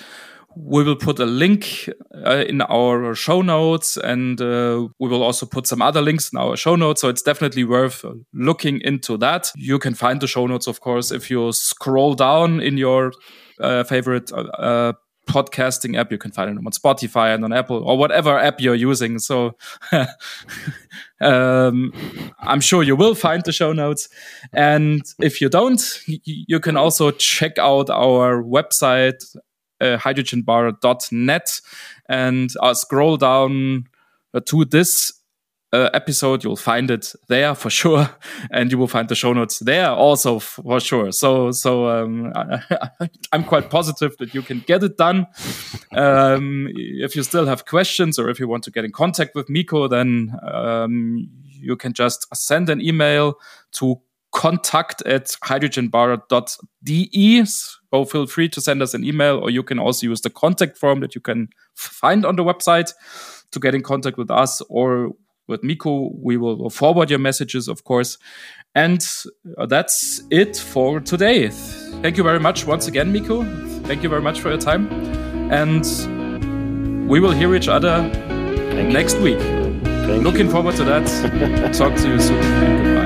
we 0.65 0.83
will 0.83 0.95
put 0.95 1.19
a 1.19 1.25
link 1.25 1.89
uh, 2.25 2.43
in 2.47 2.61
our 2.61 3.13
show 3.15 3.41
notes 3.41 3.97
and 3.97 4.41
uh, 4.41 4.87
we 4.99 5.09
will 5.09 5.23
also 5.23 5.45
put 5.45 5.67
some 5.67 5.81
other 5.81 6.01
links 6.01 6.31
in 6.31 6.39
our 6.39 6.55
show 6.55 6.75
notes. 6.75 7.01
So 7.01 7.09
it's 7.09 7.21
definitely 7.21 7.63
worth 7.63 8.03
looking 8.33 8.81
into 8.81 9.17
that. 9.17 9.51
You 9.55 9.79
can 9.79 9.93
find 9.93 10.19
the 10.19 10.27
show 10.27 10.47
notes, 10.47 10.67
of 10.67 10.79
course, 10.81 11.11
if 11.11 11.29
you 11.29 11.51
scroll 11.51 12.15
down 12.15 12.59
in 12.59 12.77
your 12.77 13.13
uh, 13.59 13.83
favorite 13.83 14.31
uh, 14.31 14.41
uh, 14.57 14.93
podcasting 15.27 15.97
app. 15.97 16.11
You 16.11 16.17
can 16.17 16.31
find 16.31 16.49
it 16.49 16.57
on 16.57 16.71
Spotify 16.71 17.35
and 17.35 17.43
on 17.43 17.53
Apple 17.53 17.83
or 17.83 17.97
whatever 17.97 18.37
app 18.37 18.59
you're 18.61 18.75
using. 18.75 19.19
So 19.19 19.57
um, 21.21 21.93
I'm 22.39 22.61
sure 22.61 22.81
you 22.81 22.95
will 22.95 23.13
find 23.13 23.43
the 23.43 23.51
show 23.51 23.73
notes. 23.73 24.09
And 24.53 25.01
if 25.19 25.41
you 25.41 25.49
don't, 25.49 25.81
you 26.05 26.59
can 26.59 26.77
also 26.77 27.11
check 27.11 27.57
out 27.59 27.89
our 27.89 28.41
website 28.41 29.23
uh, 29.81 29.97
hydrogenbar.net 29.97 31.61
and 32.09 32.49
I'll 32.61 32.75
scroll 32.75 33.17
down 33.17 33.87
uh, 34.33 34.39
to 34.45 34.65
this 34.65 35.13
uh, 35.73 35.89
episode. 35.93 36.43
You'll 36.43 36.55
find 36.55 36.89
it 36.89 37.13
there 37.27 37.53
for 37.55 37.69
sure, 37.69 38.09
and 38.51 38.71
you 38.71 38.77
will 38.77 38.87
find 38.87 39.09
the 39.09 39.15
show 39.15 39.33
notes 39.33 39.59
there 39.59 39.89
also 39.89 40.39
for 40.39 40.79
sure. 40.79 41.11
So, 41.11 41.51
so 41.51 41.89
um, 41.89 42.31
I, 42.35 43.09
am 43.33 43.43
quite 43.43 43.69
positive 43.69 44.15
that 44.17 44.33
you 44.33 44.41
can 44.41 44.63
get 44.65 44.83
it 44.83 44.97
done. 44.97 45.27
Um, 45.91 46.69
if 46.73 47.15
you 47.15 47.23
still 47.23 47.45
have 47.45 47.65
questions 47.65 48.19
or 48.19 48.29
if 48.29 48.39
you 48.39 48.47
want 48.47 48.63
to 48.63 48.71
get 48.71 48.85
in 48.85 48.91
contact 48.91 49.35
with 49.35 49.49
Miko, 49.49 49.87
then 49.87 50.35
um, 50.43 51.29
you 51.43 51.75
can 51.75 51.93
just 51.93 52.33
send 52.35 52.69
an 52.69 52.81
email 52.81 53.37
to 53.73 54.01
contact 54.31 55.01
at 55.03 55.25
hydrogenbar.de. 55.43 57.45
So 57.93 58.05
feel 58.05 58.27
free 58.27 58.49
to 58.49 58.61
send 58.61 58.81
us 58.81 58.93
an 58.93 59.03
email, 59.03 59.37
or 59.37 59.49
you 59.49 59.63
can 59.63 59.79
also 59.79 60.07
use 60.07 60.21
the 60.21 60.29
contact 60.29 60.77
form 60.77 60.99
that 61.01 61.15
you 61.15 61.21
can 61.21 61.49
find 61.75 62.25
on 62.25 62.35
the 62.35 62.43
website 62.43 62.93
to 63.51 63.59
get 63.59 63.73
in 63.73 63.81
contact 63.81 64.17
with 64.17 64.29
us 64.29 64.61
or 64.69 65.11
with 65.47 65.63
Miko. 65.63 66.11
We 66.21 66.37
will 66.37 66.69
forward 66.69 67.09
your 67.09 67.19
messages, 67.19 67.67
of 67.67 67.83
course. 67.85 68.17
And 68.75 69.05
uh, 69.57 69.65
that's 69.65 70.21
it 70.29 70.57
for 70.57 70.99
today. 70.99 71.49
Thank 72.01 72.17
you 72.17 72.23
very 72.23 72.39
much 72.39 72.65
once 72.65 72.87
again, 72.87 73.11
Miko. 73.11 73.43
Thank 73.83 74.03
you 74.03 74.09
very 74.09 74.21
much 74.21 74.41
for 74.41 74.49
your 74.49 74.59
time. 74.59 74.91
And 75.51 77.09
we 77.09 77.19
will 77.19 77.31
hear 77.31 77.55
each 77.55 77.69
other 77.69 78.09
Thank 78.11 78.89
next 78.89 79.15
you. 79.15 79.23
week. 79.23 79.39
Thank 79.39 80.23
Looking 80.23 80.47
you. 80.47 80.51
forward 80.51 80.75
to 80.75 80.83
that. 80.83 81.73
Talk 81.73 81.95
to 81.95 82.07
you 82.09 82.19
soon. 82.19 82.96